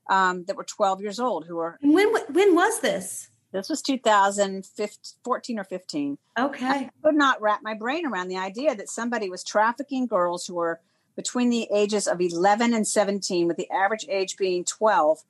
[0.09, 1.79] um, that were 12 years old who were.
[1.83, 3.31] When when was this?
[3.53, 6.19] This was 2014 or 15.
[6.37, 6.67] Okay.
[6.67, 10.55] I could not wrap my brain around the idea that somebody was trafficking girls who
[10.57, 10.81] were
[11.17, 15.21] between the ages of 11 and 17, with the average age being 12.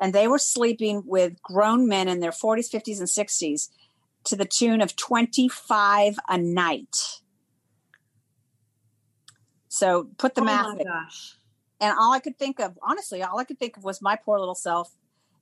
[0.00, 3.70] And they were sleeping with grown men in their 40s, 50s, and 60s
[4.24, 7.20] to the tune of 25 a night.
[9.68, 10.78] So put the oh math.
[10.78, 11.36] My gosh.
[11.80, 14.38] And all I could think of, honestly, all I could think of was my poor
[14.38, 14.94] little self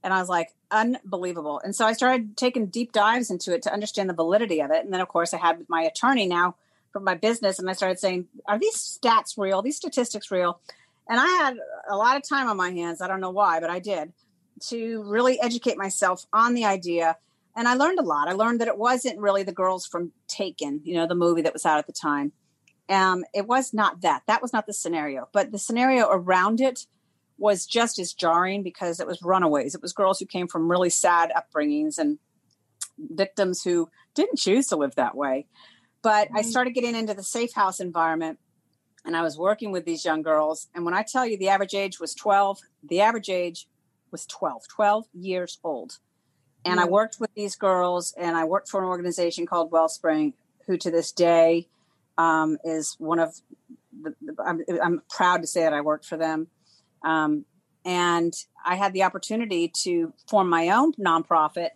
[0.03, 1.61] and I was like, unbelievable.
[1.62, 4.84] And so I started taking deep dives into it to understand the validity of it.
[4.84, 6.57] And then, of course, I had my attorney now
[6.93, 9.62] for my business, and I started saying, are these stats real?
[9.62, 10.61] These statistics real?
[11.09, 11.57] And I had
[11.88, 13.01] a lot of time on my hands.
[13.01, 14.12] I don't know why, but I did
[14.68, 17.16] to really educate myself on the idea.
[17.57, 18.28] And I learned a lot.
[18.28, 21.53] I learned that it wasn't really the girls from Taken, you know, the movie that
[21.53, 22.32] was out at the time.
[22.88, 24.22] Um, it was not that.
[24.26, 25.28] That was not the scenario.
[25.32, 26.86] But the scenario around it
[27.38, 29.74] was just as jarring because it was runaways.
[29.74, 32.18] It was girls who came from really sad upbringings and
[32.99, 35.47] victims who didn't choose to live that way.
[36.03, 36.38] But mm-hmm.
[36.38, 38.38] I started getting into the safe house environment
[39.05, 40.68] and I was working with these young girls.
[40.74, 43.68] And when I tell you the average age was 12, the average age
[44.11, 45.98] was 12, 12 years old.
[46.64, 46.88] And mm-hmm.
[46.88, 50.34] I worked with these girls and I worked for an organization called Wellspring,
[50.66, 51.68] who to this day
[52.18, 53.34] um, is one of
[54.03, 56.48] the, I'm, I'm proud to say that I worked for them
[57.03, 57.44] um,
[57.84, 58.32] and
[58.64, 61.70] I had the opportunity to form my own nonprofit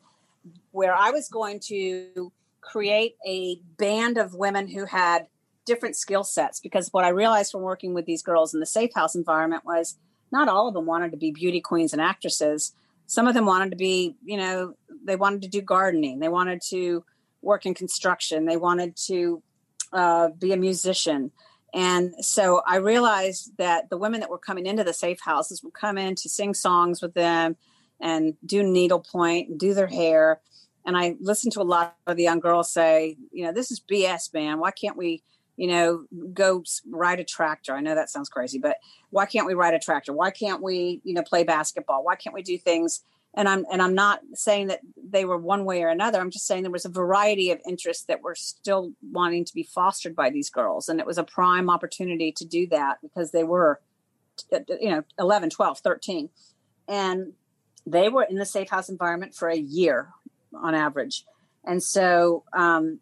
[0.70, 2.32] where I was going to
[2.66, 5.26] create a band of women who had
[5.64, 6.60] different skill sets.
[6.60, 9.96] Because what I realized from working with these girls in the safe house environment was
[10.32, 12.72] not all of them wanted to be beauty queens and actresses.
[13.06, 16.60] Some of them wanted to be, you know, they wanted to do gardening, they wanted
[16.70, 17.04] to
[17.40, 19.42] work in construction, they wanted to
[19.92, 21.30] uh, be a musician.
[21.72, 25.74] And so I realized that the women that were coming into the safe houses would
[25.74, 27.56] come in to sing songs with them
[28.00, 30.40] and do needlepoint and do their hair.
[30.86, 33.80] And I listened to a lot of the young girls say, you know, this is
[33.80, 34.58] BS, man.
[34.58, 35.22] Why can't we,
[35.56, 37.74] you know, go ride a tractor?
[37.74, 38.76] I know that sounds crazy, but
[39.10, 40.12] why can't we ride a tractor?
[40.12, 42.04] Why can't we, you know, play basketball?
[42.04, 43.02] Why can't we do things
[43.36, 46.46] and i'm and i'm not saying that they were one way or another i'm just
[46.46, 50.30] saying there was a variety of interests that were still wanting to be fostered by
[50.30, 53.80] these girls and it was a prime opportunity to do that because they were
[54.52, 56.30] uh, uh, you know 11 12 13
[56.88, 57.32] and
[57.86, 60.08] they were in the safe house environment for a year
[60.62, 61.24] on average
[61.64, 63.00] and so um,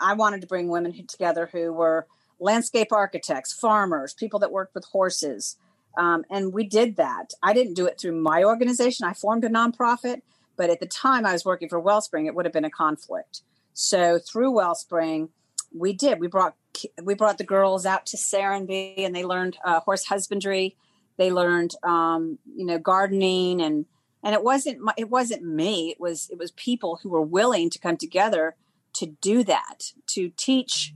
[0.00, 2.06] i wanted to bring women together who were
[2.40, 5.56] landscape architects farmers people that worked with horses
[5.96, 7.32] um, and we did that.
[7.42, 9.06] I didn't do it through my organization.
[9.06, 10.22] I formed a nonprofit,
[10.56, 13.42] but at the time I was working for Wellspring, it would have been a conflict.
[13.74, 15.30] So through Wellspring,
[15.76, 16.20] we did.
[16.20, 16.54] We brought
[17.02, 20.76] we brought the girls out to Serenbe, and they learned uh, horse husbandry.
[21.16, 23.86] They learned, um, you know, gardening and
[24.24, 27.70] and it wasn't my, it wasn't me it was it was people who were willing
[27.70, 28.56] to come together
[28.94, 30.94] to do that to teach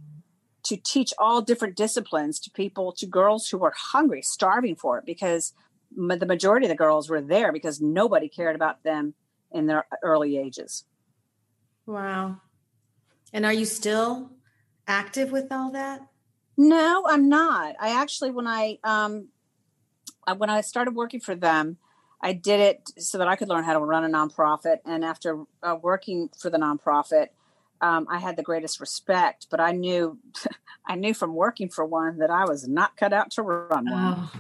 [0.65, 5.05] to teach all different disciplines to people to girls who were hungry starving for it
[5.07, 5.53] because
[5.97, 9.15] the majority of the girls were there because nobody cared about them
[9.51, 10.85] in their early ages.
[11.87, 12.43] Wow.
[13.33, 14.31] And are you still
[14.87, 16.01] active with all that?
[16.57, 17.77] No i'm not.
[17.81, 19.29] I actually when i um
[20.37, 21.79] when i started working for them
[22.21, 24.79] I did it so that I could learn how to run a nonprofit.
[24.85, 27.29] And after uh, working for the nonprofit,
[27.81, 29.47] um, I had the greatest respect.
[29.51, 30.19] But I knew,
[30.87, 34.15] I knew from working for one that I was not cut out to run one.
[34.19, 34.33] Oh.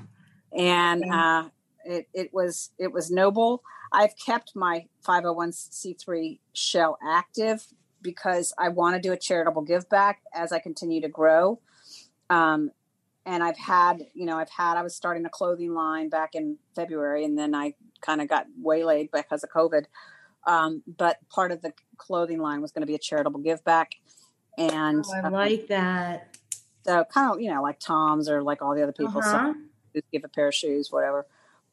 [0.53, 1.49] And uh,
[1.85, 3.63] it, it was it was noble.
[3.93, 7.67] I've kept my 501c3 shell active
[8.03, 11.61] because I want to do a charitable give back as I continue to grow.
[12.31, 12.71] Um,
[13.29, 16.57] and I've had, you know, I've had, I was starting a clothing line back in
[16.75, 19.85] February and then I kind of got waylaid because of COVID.
[20.47, 23.97] Um, but part of the clothing line was going to be a charitable give back.
[24.57, 26.39] And oh, I um, like that.
[26.87, 29.53] So kind of, you know, like Tom's or like all the other people, uh-huh.
[29.95, 31.27] so give a pair of shoes, whatever.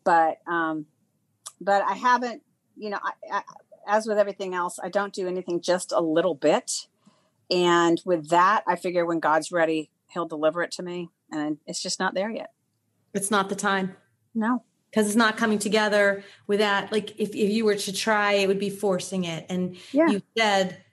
[0.03, 0.87] But, um,
[1.61, 2.41] but I haven't,
[2.75, 3.41] you know, I, I,
[3.87, 6.87] as with everything else, I don't do anything just a little bit.
[7.49, 11.81] And with that, I figure when God's ready, he'll deliver it to me and it's
[11.81, 12.51] just not there yet.
[13.13, 13.95] It's not the time.
[14.33, 14.63] No.
[14.89, 16.91] Because it's not coming together with that.
[16.91, 19.45] Like if, if you were to try, it would be forcing it.
[19.49, 20.07] And yeah.
[20.09, 20.85] you said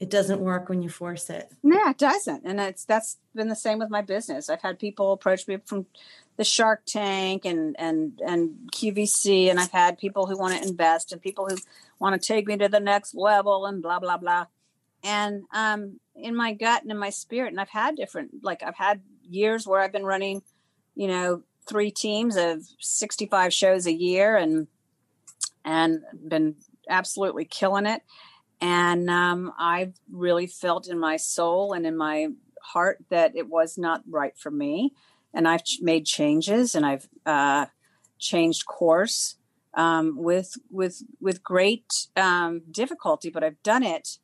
[0.00, 1.52] it doesn't work when you force it.
[1.62, 2.42] Yeah, it doesn't.
[2.46, 4.48] And it's that's been the same with my business.
[4.48, 5.86] I've had people approach me from
[6.38, 11.12] the Shark Tank and and and QVC, and I've had people who want to invest
[11.12, 11.58] and people who
[11.98, 14.46] want to take me to the next level and blah blah blah.
[15.04, 18.76] And um, in my gut and in my spirit, and I've had different like I've
[18.76, 20.42] had years where I've been running,
[20.94, 24.66] you know, three teams of 65 shows a year and
[25.64, 26.56] and been
[26.88, 28.02] absolutely killing it.
[28.60, 32.28] And um, I've really felt in my soul and in my
[32.62, 34.92] heart that it was not right for me.
[35.32, 37.66] And I've made changes and I've uh,
[38.18, 39.36] changed course
[39.74, 44.18] um, with with with great um, difficulty, but I've done it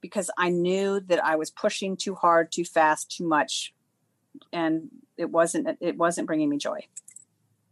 [0.00, 3.74] because I knew that I was pushing too hard, too fast, too much
[4.52, 6.80] and it wasn't it wasn't bringing me joy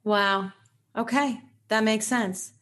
[0.04, 0.50] wow
[0.96, 2.52] okay that makes sense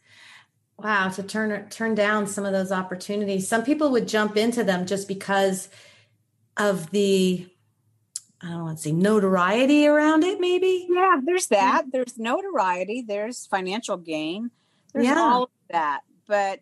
[0.78, 4.86] wow to turn turn down some of those opportunities some people would jump into them
[4.86, 5.68] just because
[6.56, 7.46] of the
[8.44, 10.86] I don't want to say notoriety around it, maybe.
[10.90, 11.86] Yeah, there's that.
[11.90, 13.02] There's notoriety.
[13.06, 14.50] There's financial gain.
[14.92, 15.18] There's yeah.
[15.18, 16.00] all of that.
[16.26, 16.60] But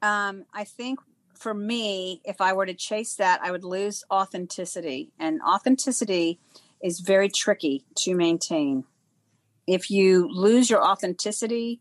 [0.00, 0.98] um, I think
[1.34, 5.10] for me, if I were to chase that, I would lose authenticity.
[5.18, 6.40] And authenticity
[6.82, 8.84] is very tricky to maintain.
[9.66, 11.80] If you lose your authenticity,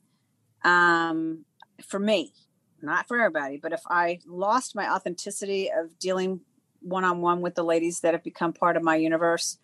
[0.64, 1.46] um,
[1.86, 2.34] for me,
[2.82, 6.42] not for everybody, but if I lost my authenticity of dealing
[6.82, 9.58] one on one with the ladies that have become part of my universe,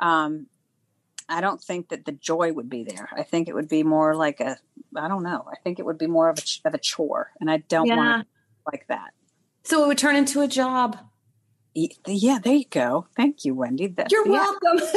[0.00, 0.46] um,
[1.28, 3.08] I don't think that the joy would be there.
[3.16, 4.58] I think it would be more like a,
[4.96, 5.46] I don't know.
[5.50, 7.96] I think it would be more of a of a chore, and I don't yeah.
[7.96, 8.28] want
[8.70, 9.12] like that.
[9.64, 10.98] So it would turn into a job.
[11.74, 13.06] Yeah, there you go.
[13.16, 13.94] Thank you, Wendy.
[14.10, 14.32] You're yeah.
[14.32, 14.78] welcome.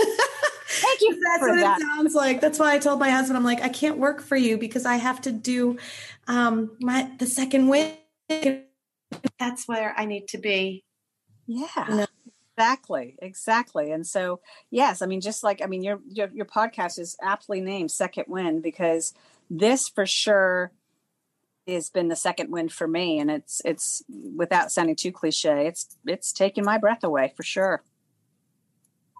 [0.67, 1.21] Thank you.
[1.23, 1.80] That's what that.
[1.80, 2.41] it sounds like.
[2.41, 4.95] That's why I told my husband, I'm like, I can't work for you because I
[4.95, 5.78] have to do
[6.28, 7.93] um, my the second win.
[9.39, 10.84] That's where I need to be.
[11.47, 11.89] Yeah.
[11.89, 12.05] You know?
[12.57, 13.91] Exactly, exactly.
[13.91, 14.39] And so,
[14.71, 18.26] yes, I mean, just like I mean, your your, your podcast is aptly named Second
[18.28, 19.13] Wind" because
[19.49, 20.71] this for sure
[21.68, 24.03] has been the second wind for me and it's it's
[24.36, 27.84] without sounding too cliche it's it's taken my breath away for sure.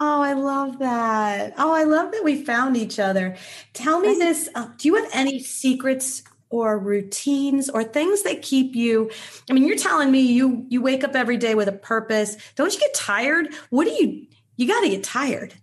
[0.02, 1.54] Oh i love that.
[1.58, 3.38] Oh i love that we found each other.
[3.74, 8.76] Tell me this uh, do you have any secrets or routines or things that keep
[8.76, 9.10] you
[9.50, 12.38] i mean you're telling me you you wake up every day with a purpose.
[12.56, 13.54] Don't you get tired?
[13.70, 14.28] What do you
[14.58, 15.54] you got to get tired.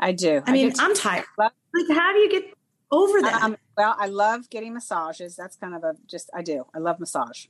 [0.00, 0.42] I do.
[0.46, 1.24] I mean i'm tired.
[1.38, 1.52] Like
[1.90, 2.53] how do you get
[2.94, 5.36] over that um, well, I love getting massages.
[5.36, 6.66] That's kind of a just I do.
[6.74, 7.46] I love massage.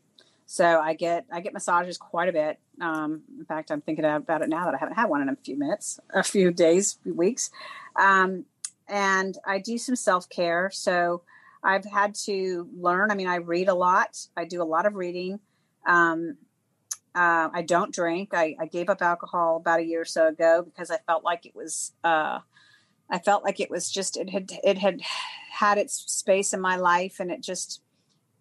[0.46, 2.58] So I get I get massages quite a bit.
[2.80, 5.36] Um, in fact, I'm thinking about it now that I haven't had one in a
[5.36, 7.50] few minutes, a few days, few weeks.
[7.96, 8.44] Um,
[8.88, 10.70] and I do some self care.
[10.72, 11.22] So
[11.62, 13.10] I've had to learn.
[13.10, 14.26] I mean, I read a lot.
[14.36, 15.40] I do a lot of reading.
[15.86, 16.36] Um,
[17.14, 18.34] uh, I don't drink.
[18.34, 21.46] I, I, gave up alcohol about a year or so ago because I felt like
[21.46, 21.92] it was.
[22.02, 22.40] Uh,
[23.10, 25.00] I felt like it was just it had it had
[25.50, 27.80] had its space in my life and it just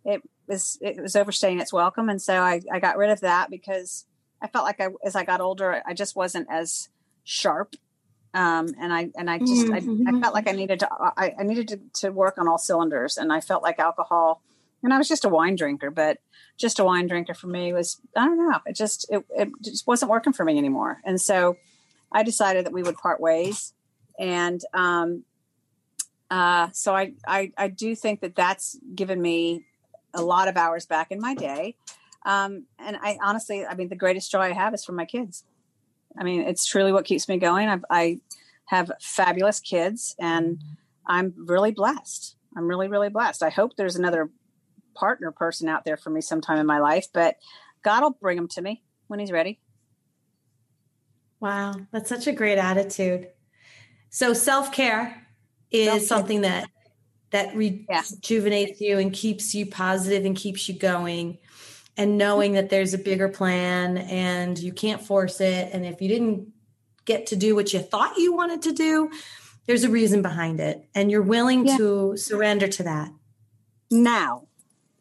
[0.06, 3.50] it was it was overstaying its welcome and so I, I got rid of that
[3.50, 4.06] because
[4.42, 6.90] I felt like I as I got older I just wasn't as
[7.24, 7.76] sharp
[8.34, 10.08] um, and I and I just mm-hmm.
[10.08, 12.58] I, I, felt like I needed to I, I needed to, to work on all
[12.58, 14.42] cylinders and I felt like alcohol
[14.84, 16.20] and I was just a wine drinker, but
[16.58, 18.60] just a wine drinker for me was I don't know.
[18.66, 21.58] It just it, it just wasn't working for me anymore, and so
[22.12, 23.74] I decided that we would part ways,
[24.20, 25.24] and um,
[26.30, 29.66] uh, so I, I I do think that that's given me
[30.14, 31.76] a lot of hours back in my day,
[32.26, 35.44] um, and I honestly, I mean, the greatest joy I have is from my kids.
[36.18, 37.70] I mean, it's truly what keeps me going.
[37.70, 38.20] I, I
[38.66, 40.62] have fabulous kids, and
[41.06, 42.36] I'm really blessed.
[42.56, 43.44] I'm really, really blessed.
[43.44, 44.30] I hope there's another
[44.96, 47.38] partner person out there for me sometime in my life, but
[47.84, 49.60] God will bring them to me when He's ready.
[51.40, 53.28] Wow, that's such a great attitude.
[54.14, 55.26] So self care
[55.72, 56.08] is self-care.
[56.08, 56.70] something that
[57.32, 58.92] that rejuvenates yeah.
[58.92, 61.40] you and keeps you positive and keeps you going.
[61.98, 65.74] And knowing that there's a bigger plan and you can't force it.
[65.74, 66.54] And if you didn't
[67.06, 69.10] get to do what you thought you wanted to do,
[69.66, 70.88] there's a reason behind it.
[70.94, 71.78] And you're willing yeah.
[71.78, 73.10] to surrender to that.
[73.90, 74.44] Now,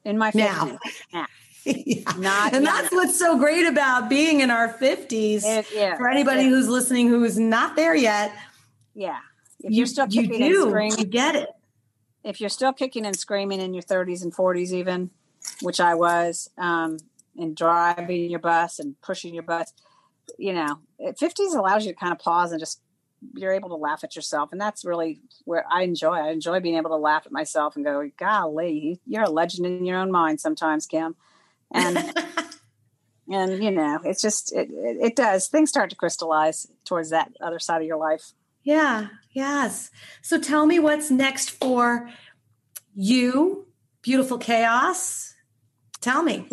[0.07, 0.35] in my 50s.
[0.35, 0.79] Now.
[1.13, 1.27] Yeah.
[1.67, 2.13] yeah.
[2.17, 5.45] Not and that's what's so great about being in our 50s.
[5.45, 5.99] It, yeah.
[5.99, 8.35] For anybody who's listening who is not there yet.
[8.95, 9.19] Yeah.
[9.61, 11.49] If you, are still kicking you do, and screaming, you get it.
[12.25, 15.11] If you're still kicking and screaming in your 30s and 40s, even,
[15.61, 16.99] which I was, um,
[17.37, 19.73] and driving your bus and pushing your bus,
[20.39, 22.81] you know, 50s allows you to kind of pause and just
[23.35, 24.53] you're able to laugh at yourself.
[24.53, 27.85] And that's really where i enjoy i enjoy being able to laugh at myself and
[27.85, 31.15] go golly you're a legend in your own mind sometimes kim.
[31.73, 31.99] And
[33.31, 35.49] and you know it's just it, it, it does.
[35.49, 38.33] Things start to crystallize towards that other side of your life
[38.63, 39.91] yeah yes
[40.21, 42.09] so tell me what's next for
[42.95, 43.67] you
[44.03, 45.35] beautiful chaos
[46.01, 46.49] tell me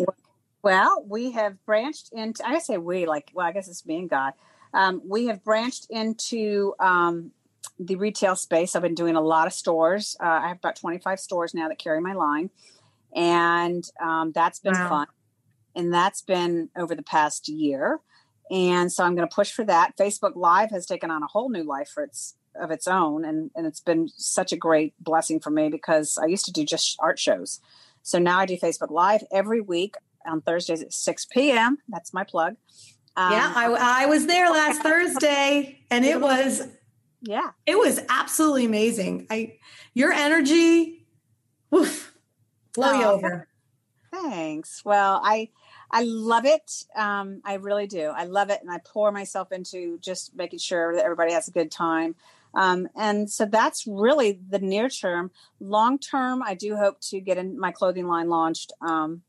[0.62, 4.10] well we have branched into i say we like well i guess it's me and
[4.10, 4.32] god
[4.72, 7.32] um, we have branched into um,
[7.78, 8.76] the retail space.
[8.76, 10.16] I've been doing a lot of stores.
[10.20, 12.50] Uh, I have about 25 stores now that carry my line.
[13.14, 14.88] And um, that's been wow.
[14.88, 15.06] fun.
[15.74, 18.00] And that's been over the past year.
[18.50, 19.96] And so I'm going to push for that.
[19.96, 23.50] Facebook Live has taken on a whole new life for its of its own, and
[23.54, 26.96] and it's been such a great blessing for me because I used to do just
[26.98, 27.60] art shows.
[28.02, 29.94] So now I do Facebook Live every week
[30.26, 31.78] on Thursdays at 6 p.m.
[31.88, 32.56] That's my plug.
[33.16, 36.66] Um, yeah, I, I was there last Thursday, and it was
[37.22, 39.26] yeah, it was absolutely amazing.
[39.30, 39.58] I
[39.94, 41.06] your energy,
[41.70, 42.12] woof,
[42.74, 43.48] blow oh, you over.
[44.12, 44.84] Thanks.
[44.84, 45.50] Well, I
[45.92, 46.84] I love it.
[46.94, 48.12] Um, I really do.
[48.14, 51.52] I love it, and I pour myself into just making sure that everybody has a
[51.52, 52.14] good time.
[52.54, 55.30] Um, and so that's really the near term.
[55.60, 58.72] Long term, I do hope to get in my clothing line launched.
[58.80, 59.22] Um,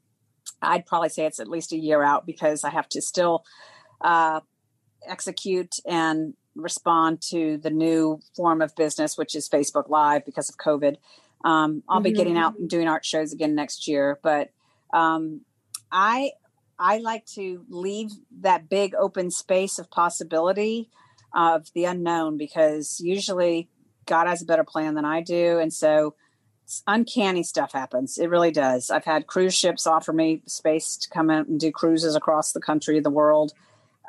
[0.62, 3.46] I'd probably say it's at least a year out because I have to still
[4.02, 4.42] uh,
[5.08, 10.58] execute and respond to the new form of business, which is Facebook Live because of
[10.58, 10.98] COVID.
[11.44, 12.04] Um, I'll mm-hmm.
[12.04, 14.52] be getting out and doing art shows again next year, but
[14.94, 15.42] um,
[15.92, 16.32] I
[16.82, 18.10] I like to leave
[18.40, 20.90] that big open space of possibility
[21.34, 23.70] of the unknown because usually
[24.08, 26.16] God has a better plan than I do, and so
[26.88, 28.18] uncanny stuff happens.
[28.18, 28.90] It really does.
[28.90, 32.60] I've had cruise ships offer me space to come out and do cruises across the
[32.60, 33.54] country, the world.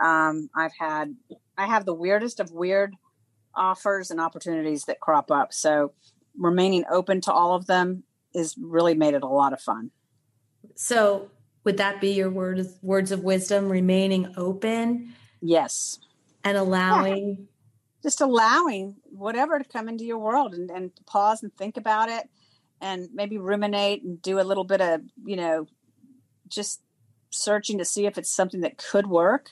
[0.02, 1.14] Um, I've had,
[1.58, 2.96] I have the weirdest of weird
[3.54, 5.52] offers and opportunities that crop up.
[5.52, 5.92] So
[6.38, 8.04] remaining open to all of them
[8.34, 9.90] is really made it a lot of fun.
[10.74, 11.28] So
[11.64, 13.68] would that be your words words of wisdom?
[13.68, 15.14] Remaining open.
[15.40, 15.98] Yes.
[16.44, 17.28] And allowing.
[17.28, 17.44] Yeah.
[18.02, 22.28] Just allowing whatever to come into your world and, and pause and think about it
[22.80, 25.68] and maybe ruminate and do a little bit of, you know,
[26.48, 26.82] just
[27.30, 29.50] searching to see if it's something that could work.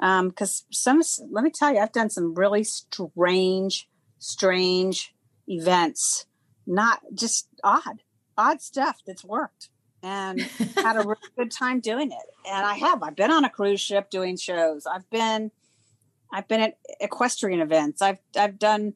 [0.00, 3.88] Because um, some, let me tell you, I've done some really strange,
[4.18, 5.14] strange
[5.46, 6.26] events,
[6.66, 8.02] not just odd,
[8.36, 9.68] odd stuff that's worked
[10.04, 10.40] and
[10.76, 12.48] had a really good time doing it.
[12.48, 14.86] And I have, I've been on a cruise ship doing shows.
[14.86, 15.50] I've been,
[16.32, 18.02] I've been at equestrian events.
[18.02, 18.94] I've, I've done,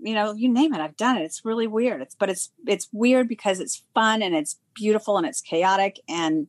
[0.00, 1.22] you know, you name it, I've done it.
[1.22, 2.02] It's really weird.
[2.02, 6.48] It's, but it's, it's weird because it's fun and it's beautiful and it's chaotic and,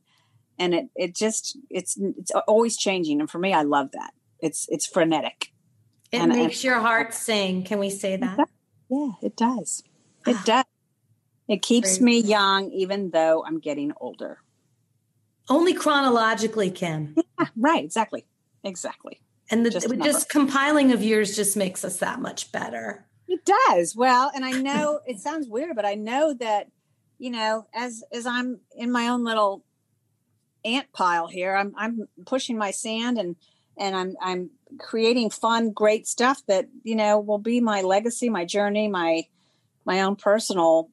[0.58, 4.66] and it it just it's it's always changing and for me i love that it's
[4.70, 5.52] it's frenetic
[6.12, 8.48] it and, makes and, your heart sing can we say that
[8.88, 9.82] yeah it does
[10.26, 10.42] it ah.
[10.44, 10.64] does
[11.48, 14.38] it keeps me young even though i'm getting older.
[15.48, 18.26] Only chronologically kim yeah right exactly
[18.62, 19.20] exactly.
[19.50, 23.06] And the just, just compiling of years just makes us that much better.
[23.28, 23.94] It does.
[23.94, 26.68] Well and i know it sounds weird but i know that
[27.18, 29.64] you know as as i'm in my own little
[30.64, 31.54] ant pile here.
[31.54, 33.36] I'm I'm pushing my sand and
[33.76, 38.44] and I'm I'm creating fun, great stuff that you know will be my legacy, my
[38.44, 39.26] journey, my
[39.84, 40.90] my own personal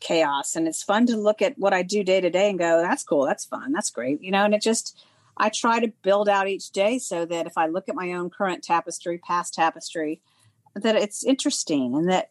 [0.00, 2.80] chaos and it's fun to look at what I do day to day and go,
[2.80, 4.98] that's cool, that's fun, that's great, you know, and it just,
[5.36, 8.30] I try to build out each day so that if I look at my own
[8.30, 10.20] current tapestry, past tapestry,
[10.74, 12.30] that it's interesting and that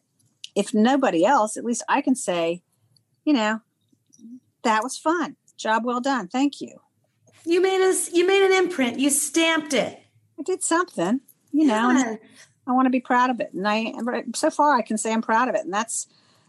[0.54, 2.62] if nobody else, at least I can say,
[3.24, 3.60] you know,
[4.62, 5.36] that was fun.
[5.56, 6.28] Job well done.
[6.28, 6.80] Thank you.
[7.44, 8.98] You made us you made an imprint.
[8.98, 10.00] You stamped it.
[10.38, 11.20] I did something,
[11.52, 12.18] you know, and
[12.66, 13.52] I want to be proud of it.
[13.52, 15.64] And I so far I can say I'm proud of it.
[15.64, 16.08] And that's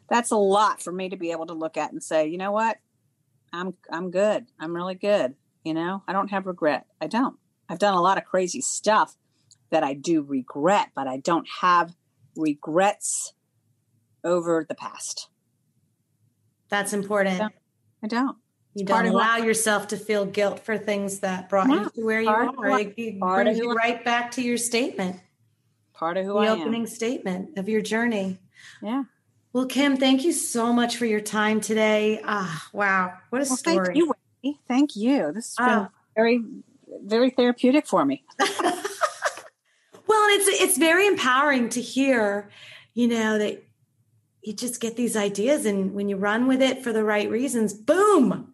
[0.09, 2.51] that's a lot for me to be able to look at and say, you know
[2.51, 2.77] what?
[3.53, 4.45] I'm I'm good.
[4.59, 5.35] I'm really good.
[5.63, 6.85] You know, I don't have regret.
[7.01, 7.37] I don't.
[7.69, 9.15] I've done a lot of crazy stuff
[9.69, 11.93] that I do regret, but I don't have
[12.35, 13.33] regrets
[14.23, 15.29] over the past.
[16.69, 17.35] That's important.
[17.35, 17.53] I don't.
[18.03, 18.37] I don't.
[18.75, 22.21] You don't allow yourself to feel guilt for things that brought no, you to where
[22.21, 22.79] you are.
[22.79, 25.19] It, it brings you right back to your statement.
[25.93, 28.37] Part of who the I opening statement of your journey.
[28.83, 29.03] Yeah.
[29.57, 32.21] Well, Kim, thank you so much for your time today.
[32.23, 33.85] Ah, wow, what a well, story!
[33.87, 34.59] Thank you, Wendy.
[34.67, 35.31] Thank you.
[35.33, 35.89] This has been ah.
[36.15, 36.43] very,
[37.03, 38.23] very therapeutic for me.
[38.39, 38.81] well, and
[40.05, 42.51] it's it's very empowering to hear,
[42.93, 43.63] you know, that
[44.43, 47.73] you just get these ideas, and when you run with it for the right reasons,
[47.73, 48.53] boom,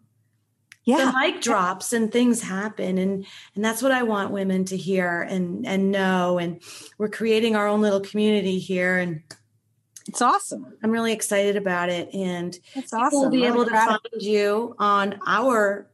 [0.84, 1.04] yeah.
[1.04, 5.22] the mic drops and things happen and and that's what i want women to hear
[5.22, 6.60] and and know and
[6.98, 9.22] we're creating our own little community here and
[10.08, 14.00] it's awesome i'm really excited about it and it's awesome we'll be able to find
[14.20, 15.88] you on our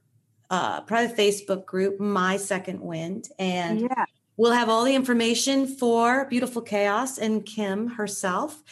[0.51, 4.05] uh, private facebook group my second wind and yeah.
[4.37, 8.63] we'll have all the information for beautiful chaos and kim herself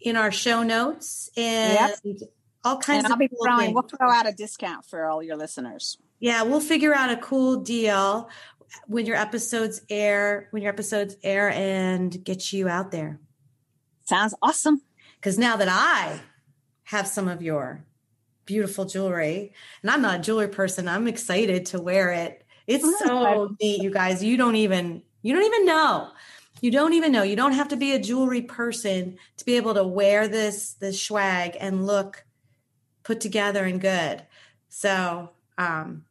[0.00, 2.28] in our show notes and yep
[2.64, 3.74] all kinds and I'll be cool throwing, things.
[3.74, 5.98] We'll throw out a discount for all your listeners.
[6.20, 8.28] Yeah, we'll figure out a cool deal
[8.86, 13.20] when your episodes air, when your episodes air and get you out there.
[14.04, 14.82] Sounds awesome.
[15.16, 16.20] Because now that I
[16.84, 17.84] have some of your
[18.44, 22.44] beautiful jewelry, and I'm not a jewelry person, I'm excited to wear it.
[22.66, 24.22] It's oh, so neat, you guys.
[24.22, 26.10] You don't even you don't even know.
[26.60, 27.22] You don't even know.
[27.22, 31.00] You don't have to be a jewelry person to be able to wear this this
[31.00, 32.24] swag and look
[33.02, 34.22] put together and good.
[34.68, 36.04] So, um,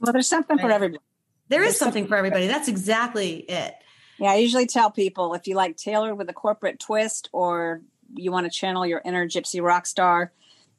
[0.00, 1.02] well, there's something for everybody.
[1.48, 2.46] There is something, something for everybody.
[2.46, 3.74] That's exactly it.
[4.18, 7.80] Yeah, I usually tell people if you like tailored with a corporate twist or
[8.14, 10.32] you want to channel your inner gypsy rock star,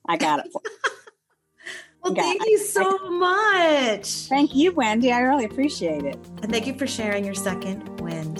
[0.07, 0.51] I got it.
[2.03, 2.49] well, got thank it.
[2.49, 4.07] you so much.
[4.27, 5.11] Thank you, Wendy.
[5.11, 6.17] I really appreciate it.
[6.41, 8.39] And thank you for sharing your second wind.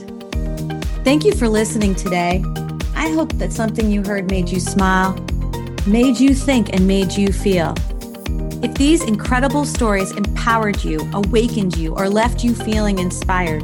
[1.04, 2.44] Thank you for listening today.
[2.96, 5.14] I hope that something you heard made you smile
[5.88, 7.74] made you think, and made you feel.
[8.64, 13.64] If these incredible stories empowered you, awakened you, or left you feeling inspired,